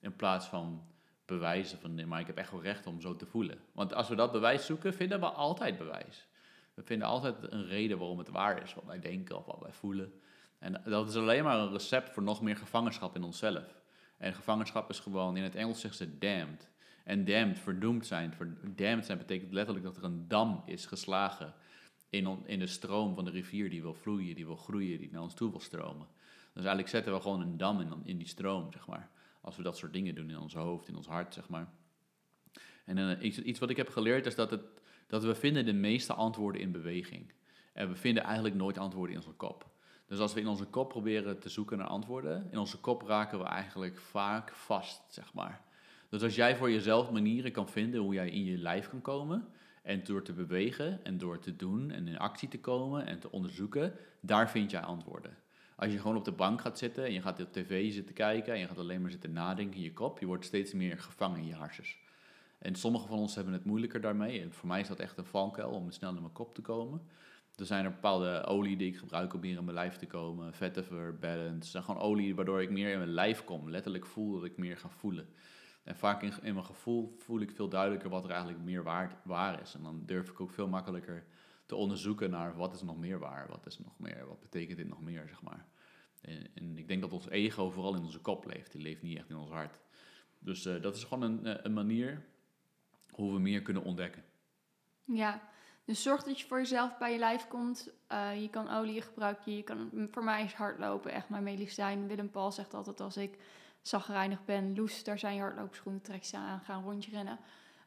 In 0.00 0.16
plaats 0.16 0.46
van 0.46 0.82
bewijzen 1.24 1.78
van, 1.78 1.94
nee, 1.94 2.06
maar 2.06 2.20
ik 2.20 2.26
heb 2.26 2.36
echt 2.36 2.50
wel 2.50 2.62
recht 2.62 2.86
om 2.86 3.00
zo 3.00 3.16
te 3.16 3.26
voelen. 3.26 3.58
Want 3.72 3.94
als 3.94 4.08
we 4.08 4.14
dat 4.14 4.32
bewijs 4.32 4.66
zoeken, 4.66 4.94
vinden 4.94 5.20
we 5.20 5.26
altijd 5.26 5.78
bewijs. 5.78 6.26
We 6.74 6.82
vinden 6.82 7.08
altijd 7.08 7.52
een 7.52 7.66
reden 7.66 7.98
waarom 7.98 8.18
het 8.18 8.28
waar 8.28 8.62
is, 8.62 8.74
wat 8.74 8.84
wij 8.84 9.00
denken 9.00 9.36
of 9.36 9.46
wat 9.46 9.60
wij 9.60 9.72
voelen. 9.72 10.12
En 10.58 10.82
dat 10.84 11.08
is 11.08 11.16
alleen 11.16 11.44
maar 11.44 11.58
een 11.58 11.72
recept 11.72 12.10
voor 12.10 12.22
nog 12.22 12.42
meer 12.42 12.56
gevangenschap 12.56 13.16
in 13.16 13.22
onszelf. 13.22 13.82
En 14.16 14.34
gevangenschap 14.34 14.90
is 14.90 14.98
gewoon, 14.98 15.36
in 15.36 15.42
het 15.42 15.54
Engels 15.54 15.80
zegt 15.80 15.96
ze 15.96 16.18
damned. 16.18 16.68
En 17.04 17.24
damned, 17.24 17.58
verdoemd 17.58 18.06
zijn. 18.06 18.32
Verdamned 18.32 19.06
zijn 19.06 19.18
betekent 19.18 19.52
letterlijk 19.52 19.84
dat 19.84 19.96
er 19.96 20.04
een 20.04 20.28
dam 20.28 20.62
is 20.66 20.86
geslagen 20.86 21.54
in, 22.10 22.38
in 22.46 22.58
de 22.58 22.66
stroom 22.66 23.14
van 23.14 23.24
de 23.24 23.30
rivier 23.30 23.70
die 23.70 23.82
wil 23.82 23.94
vloeien, 23.94 24.34
die 24.34 24.46
wil 24.46 24.56
groeien, 24.56 24.98
die 24.98 25.10
naar 25.12 25.22
ons 25.22 25.34
toe 25.34 25.50
wil 25.50 25.60
stromen. 25.60 26.06
Dus 26.52 26.62
eigenlijk 26.62 26.88
zetten 26.88 27.12
we 27.12 27.20
gewoon 27.20 27.40
een 27.40 27.56
dam 27.56 27.80
in, 27.80 27.92
in 28.04 28.18
die 28.18 28.28
stroom, 28.28 28.72
zeg 28.72 28.86
maar. 28.86 29.10
Als 29.40 29.56
we 29.56 29.62
dat 29.62 29.76
soort 29.76 29.92
dingen 29.92 30.14
doen 30.14 30.30
in 30.30 30.38
ons 30.38 30.54
hoofd, 30.54 30.88
in 30.88 30.96
ons 30.96 31.06
hart, 31.06 31.34
zeg 31.34 31.48
maar. 31.48 31.68
En 32.84 32.98
eh, 32.98 33.24
iets, 33.24 33.38
iets 33.38 33.58
wat 33.58 33.70
ik 33.70 33.76
heb 33.76 33.88
geleerd 33.88 34.26
is 34.26 34.34
dat, 34.34 34.50
het, 34.50 34.62
dat 35.06 35.24
we 35.24 35.34
vinden 35.34 35.64
de 35.64 35.72
meeste 35.72 36.12
antwoorden 36.12 36.60
in 36.60 36.72
beweging. 36.72 37.32
En 37.72 37.88
we 37.88 37.94
vinden 37.94 38.22
eigenlijk 38.22 38.54
nooit 38.54 38.78
antwoorden 38.78 39.16
in 39.16 39.22
onze 39.22 39.36
kop. 39.36 39.72
Dus 40.06 40.18
als 40.18 40.34
we 40.34 40.40
in 40.40 40.46
onze 40.46 40.64
kop 40.64 40.88
proberen 40.88 41.38
te 41.38 41.48
zoeken 41.48 41.78
naar 41.78 41.86
antwoorden, 41.86 42.48
in 42.50 42.58
onze 42.58 42.78
kop 42.78 43.02
raken 43.02 43.38
we 43.38 43.44
eigenlijk 43.44 43.98
vaak 43.98 44.52
vast, 44.52 45.02
zeg 45.08 45.32
maar. 45.32 45.62
Dus 46.14 46.22
als 46.22 46.34
jij 46.34 46.56
voor 46.56 46.70
jezelf 46.70 47.10
manieren 47.10 47.52
kan 47.52 47.68
vinden 47.68 48.00
hoe 48.00 48.14
jij 48.14 48.30
in 48.30 48.44
je 48.44 48.58
lijf 48.58 48.88
kan 48.88 49.00
komen, 49.00 49.48
en 49.82 50.04
door 50.04 50.22
te 50.22 50.32
bewegen 50.32 51.04
en 51.04 51.18
door 51.18 51.38
te 51.38 51.56
doen 51.56 51.90
en 51.90 52.08
in 52.08 52.18
actie 52.18 52.48
te 52.48 52.60
komen 52.60 53.06
en 53.06 53.18
te 53.20 53.30
onderzoeken, 53.30 53.92
daar 54.20 54.50
vind 54.50 54.70
jij 54.70 54.80
antwoorden. 54.80 55.36
Als 55.76 55.92
je 55.92 55.98
gewoon 55.98 56.16
op 56.16 56.24
de 56.24 56.32
bank 56.32 56.60
gaat 56.60 56.78
zitten 56.78 57.04
en 57.04 57.12
je 57.12 57.22
gaat 57.22 57.40
op 57.40 57.52
tv 57.52 57.92
zitten 57.92 58.14
kijken 58.14 58.52
en 58.52 58.58
je 58.58 58.66
gaat 58.66 58.78
alleen 58.78 59.00
maar 59.00 59.10
zitten 59.10 59.32
nadenken 59.32 59.76
in 59.76 59.82
je 59.82 59.92
kop, 59.92 60.18
je 60.18 60.26
wordt 60.26 60.44
steeds 60.44 60.72
meer 60.72 60.98
gevangen 60.98 61.38
in 61.38 61.46
je 61.46 61.56
hersens. 61.56 61.98
En 62.58 62.74
sommigen 62.74 63.08
van 63.08 63.18
ons 63.18 63.34
hebben 63.34 63.52
het 63.52 63.64
moeilijker 63.64 64.00
daarmee. 64.00 64.40
En 64.40 64.52
voor 64.52 64.68
mij 64.68 64.80
is 64.80 64.88
dat 64.88 65.00
echt 65.00 65.18
een 65.18 65.24
valkuil 65.24 65.70
om 65.70 65.90
snel 65.90 66.12
naar 66.12 66.22
mijn 66.22 66.32
kop 66.32 66.54
te 66.54 66.62
komen. 66.62 67.02
Er 67.56 67.66
zijn 67.66 67.84
er 67.84 67.90
bepaalde 67.90 68.44
olie 68.44 68.76
die 68.76 68.88
ik 68.88 68.96
gebruik 68.96 69.34
om 69.34 69.42
hier 69.42 69.58
in 69.58 69.64
mijn 69.64 69.76
lijf 69.76 69.96
te 69.96 70.06
komen. 70.06 70.54
Vetiver, 70.54 71.18
balance. 71.18 71.78
En 71.78 71.84
gewoon 71.84 72.00
olie 72.00 72.34
waardoor 72.34 72.62
ik 72.62 72.70
meer 72.70 72.92
in 72.92 72.98
mijn 72.98 73.14
lijf 73.14 73.44
kom. 73.44 73.70
Letterlijk 73.70 74.06
voel 74.06 74.32
dat 74.32 74.44
ik 74.44 74.56
meer 74.56 74.76
ga 74.76 74.88
voelen. 74.88 75.28
En 75.84 75.96
vaak 75.96 76.22
in, 76.22 76.54
mijn 76.54 76.64
gevoel 76.64 77.14
voel 77.18 77.40
ik 77.40 77.50
veel 77.50 77.68
duidelijker 77.68 78.10
wat 78.10 78.24
er 78.24 78.30
eigenlijk 78.30 78.62
meer 78.62 78.82
waar, 78.82 79.20
waar 79.22 79.60
is. 79.60 79.74
En 79.74 79.82
dan 79.82 80.02
durf 80.06 80.30
ik 80.30 80.40
ook 80.40 80.50
veel 80.50 80.68
makkelijker 80.68 81.26
te 81.66 81.74
onderzoeken 81.74 82.30
naar 82.30 82.56
wat 82.56 82.74
is 82.74 82.82
nog 82.82 82.98
meer 82.98 83.18
waar. 83.18 83.48
Wat 83.48 83.66
is 83.66 83.78
nog 83.78 83.98
meer, 83.98 84.26
wat 84.26 84.40
betekent 84.40 84.76
dit 84.76 84.88
nog 84.88 85.00
meer, 85.02 85.24
zeg 85.28 85.42
maar. 85.42 85.66
En, 86.20 86.76
ik 86.78 86.88
denk 86.88 87.00
dat 87.00 87.12
ons 87.12 87.28
ego 87.28 87.70
vooral 87.70 87.94
in 87.94 88.02
onze 88.02 88.20
kop 88.20 88.46
leeft. 88.46 88.72
Die 88.72 88.82
leeft 88.82 89.02
niet 89.02 89.18
echt 89.18 89.30
in 89.30 89.36
ons 89.36 89.50
hart. 89.50 89.78
Dus 90.38 90.66
eh, 90.66 90.82
dat 90.82 90.96
is 90.96 91.04
gewoon 91.04 91.22
een, 91.22 91.46
eh, 91.46 91.54
een 91.62 91.72
manier 91.72 92.24
hoe 93.10 93.32
we 93.32 93.38
meer 93.38 93.62
kunnen 93.62 93.84
ontdekken. 93.84 94.24
Ja, 95.04 95.42
dus 95.84 96.02
zorg 96.02 96.22
dat 96.22 96.40
je 96.40 96.46
voor 96.46 96.58
jezelf 96.58 96.98
bij 96.98 97.12
je 97.12 97.18
lijf 97.18 97.48
komt. 97.48 97.88
Uh, 98.12 98.40
je 98.42 98.50
kan 98.50 98.70
olie 98.70 99.02
gebruiken, 99.02 99.56
je 99.56 99.62
kan, 99.62 100.08
voor 100.10 100.24
mij 100.24 100.44
is 100.44 100.52
hardlopen 100.52 101.12
echt 101.12 101.28
mijn 101.28 101.42
medicijn. 101.42 102.06
Willem 102.06 102.30
Paul 102.30 102.52
zegt 102.52 102.74
altijd 102.74 103.00
als 103.00 103.16
ik 103.16 103.38
zagrijnig 103.86 104.44
ben, 104.44 104.74
loes, 104.74 105.04
daar 105.04 105.18
zijn 105.18 105.34
je 105.34 105.40
hardloopschoenen, 105.40 106.02
trek 106.02 106.24
ze 106.24 106.36
aan, 106.36 106.60
ga 106.60 106.74
rondje 106.74 107.10
rennen. 107.10 107.38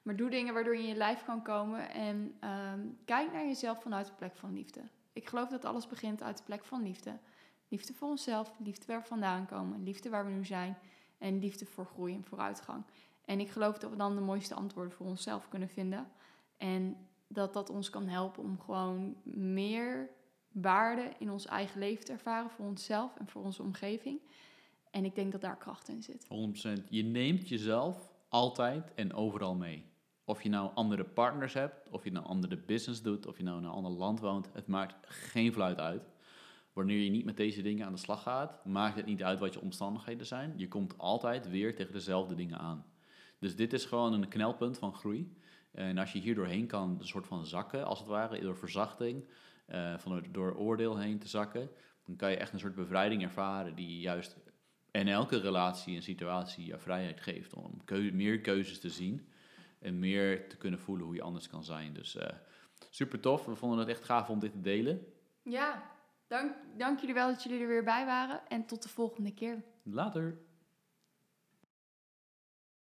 Maar 0.02 0.16
doe 0.16 0.30
dingen 0.30 0.54
waardoor 0.54 0.76
je 0.76 0.82
in 0.82 0.88
je 0.88 0.96
lijf 0.96 1.26
kan 1.26 1.42
komen 1.42 1.90
en 1.90 2.38
um, 2.74 2.98
kijk 3.06 3.32
naar 3.32 3.46
jezelf 3.46 3.82
vanuit 3.82 4.06
de 4.06 4.12
plek 4.12 4.36
van 4.36 4.54
liefde. 4.54 4.82
Ik 5.14 5.28
geloof 5.28 5.50
dat 5.50 5.66
alles 5.66 5.88
begint 5.88 6.24
uit 6.24 6.38
de 6.38 6.44
plek 6.44 6.66
van 6.66 6.84
liefde. 6.84 7.18
Liefde 7.68 7.94
voor 7.94 8.10
onszelf, 8.10 8.52
liefde 8.60 8.86
waar 8.86 9.02
we 9.02 9.08
vandaan 9.08 9.46
komen, 9.46 9.84
liefde 9.84 10.10
waar 10.10 10.26
we 10.26 10.32
nu 10.32 10.46
zijn 10.46 10.78
en 11.18 11.40
liefde 11.40 11.66
voor 11.66 11.86
groei 11.86 12.14
en 12.14 12.24
vooruitgang. 12.24 12.84
En 13.26 13.40
ik 13.40 13.50
geloof 13.50 13.78
dat 13.78 13.90
we 13.90 13.96
dan 13.96 14.16
de 14.16 14.22
mooiste 14.22 14.54
antwoorden 14.54 14.94
voor 14.94 15.06
onszelf 15.06 15.48
kunnen 15.48 15.70
vinden. 15.70 16.08
En 16.58 17.08
dat 17.28 17.54
dat 17.54 17.70
ons 17.70 17.90
kan 17.90 18.08
helpen 18.08 18.44
om 18.44 18.60
gewoon 18.60 19.16
meer 19.24 20.10
waarde 20.52 21.12
in 21.18 21.32
ons 21.32 21.46
eigen 21.46 21.80
leven 21.80 22.06
te 22.06 22.12
ervaren 22.12 22.50
voor 22.50 22.66
onszelf 22.66 23.16
en 23.16 23.28
voor 23.28 23.44
onze 23.44 23.62
omgeving. 23.62 24.20
En 24.92 25.06
ik 25.06 25.16
denk 25.16 25.32
dat 25.32 25.42
daar 25.42 25.58
kracht 25.58 25.90
in 25.90 26.04
zit. 26.04 26.28
100%. 26.80 26.90
Je 26.90 27.04
neemt 27.04 27.50
jezelf 27.50 28.14
altijd 28.30 28.94
en 28.94 29.14
overal 29.14 29.56
mee. 29.56 29.86
Of 30.24 30.42
je 30.42 30.50
nou 30.50 30.72
andere 30.74 31.04
partners 31.04 31.54
hebt, 31.54 31.90
of 31.90 32.04
je 32.04 32.12
nou 32.12 32.26
andere 32.26 32.58
business 32.58 33.02
doet, 33.02 33.26
of 33.26 33.38
je 33.38 33.44
nou 33.44 33.58
in 33.58 33.64
een 33.64 33.70
ander 33.70 33.92
land 33.92 34.20
woont, 34.20 34.50
het 34.54 34.68
maakt 34.68 34.96
geen 35.08 35.54
fluit 35.54 35.80
uit. 35.80 36.10
Wanneer 36.74 37.00
je 37.00 37.10
niet 37.10 37.26
met 37.26 37.38
deze 37.38 37.62
dingen 37.62 37.86
aan 37.86 37.94
de 37.94 38.00
slag 38.00 38.22
gaat, 38.22 38.66
maakt 38.66 38.96
het 38.96 39.06
niet 39.06 39.24
uit 39.24 39.40
wat 39.40 39.54
je 39.54 39.62
omstandigheden 39.62 40.26
zijn. 40.26 40.54
Je 40.56 40.68
komt 40.68 40.98
altijd 40.98 41.50
weer 41.50 41.76
tegen 41.76 41.94
dezelfde 41.94 42.36
dingen 42.36 42.58
aan. 42.58 42.86
Dus 43.40 43.56
dit 43.56 43.74
is 43.74 43.86
gewoon 43.86 44.14
een 44.14 44.28
knelpunt 44.28 44.78
van 44.78 44.94
groei. 44.94 45.36
En 45.72 45.98
als 45.98 46.12
je 46.12 46.20
hier 46.20 46.36
doorheen 46.36 46.68
kan, 46.68 46.98
een 47.00 47.08
soort 47.08 47.28
van 47.28 47.46
zakken, 47.46 47.86
als 47.86 48.00
het 48.00 48.08
ware, 48.08 48.42
door 48.42 48.58
verzachting, 48.58 49.28
uh, 49.68 49.96
door 50.32 50.56
oordeel 50.56 50.98
heen 50.98 51.20
te 51.20 51.28
zakken, 51.28 51.70
dan 52.06 52.16
kan 52.16 52.32
je 52.32 52.38
echt 52.38 52.54
een 52.54 52.60
soort 52.60 52.76
bevrijding 52.76 53.24
ervaren 53.24 53.76
die 53.76 54.00
juist 54.00 54.38
in 55.00 55.08
elke 55.08 55.40
relatie 55.40 55.96
en 55.96 56.02
situatie 56.04 56.66
je 56.66 56.80
vrijheid 56.80 57.22
geeft 57.22 57.54
om 57.54 57.82
meer 58.14 58.42
keuzes 58.42 58.80
te 58.80 58.90
zien 58.90 59.28
en 59.80 60.00
meer 60.00 60.50
te 60.50 60.58
kunnen 60.58 60.80
voelen 60.80 61.06
hoe 61.06 61.16
je 61.16 61.22
anders 61.22 61.50
kan 61.50 61.64
zijn. 61.64 61.94
Dus 61.94 62.16
uh, 62.16 62.24
super 62.90 63.20
tof. 63.20 63.46
We 63.46 63.56
vonden 63.56 63.80
het 63.80 63.88
echt 63.88 64.04
gaaf 64.04 64.30
om 64.30 64.40
dit 64.40 64.52
te 64.52 64.62
delen. 64.62 65.06
Ja, 65.44 65.92
dank, 66.28 66.56
dank 66.78 67.00
jullie 67.00 67.16
wel 67.16 67.28
dat 67.28 67.44
jullie 67.44 67.62
er 67.62 67.68
weer 67.68 67.84
bij 67.84 68.06
waren 68.06 68.42
en 68.48 68.66
tot 68.66 68.84
de 68.84 68.90
volgende 68.90 69.34
keer. 69.34 69.64
Later. 69.84 70.38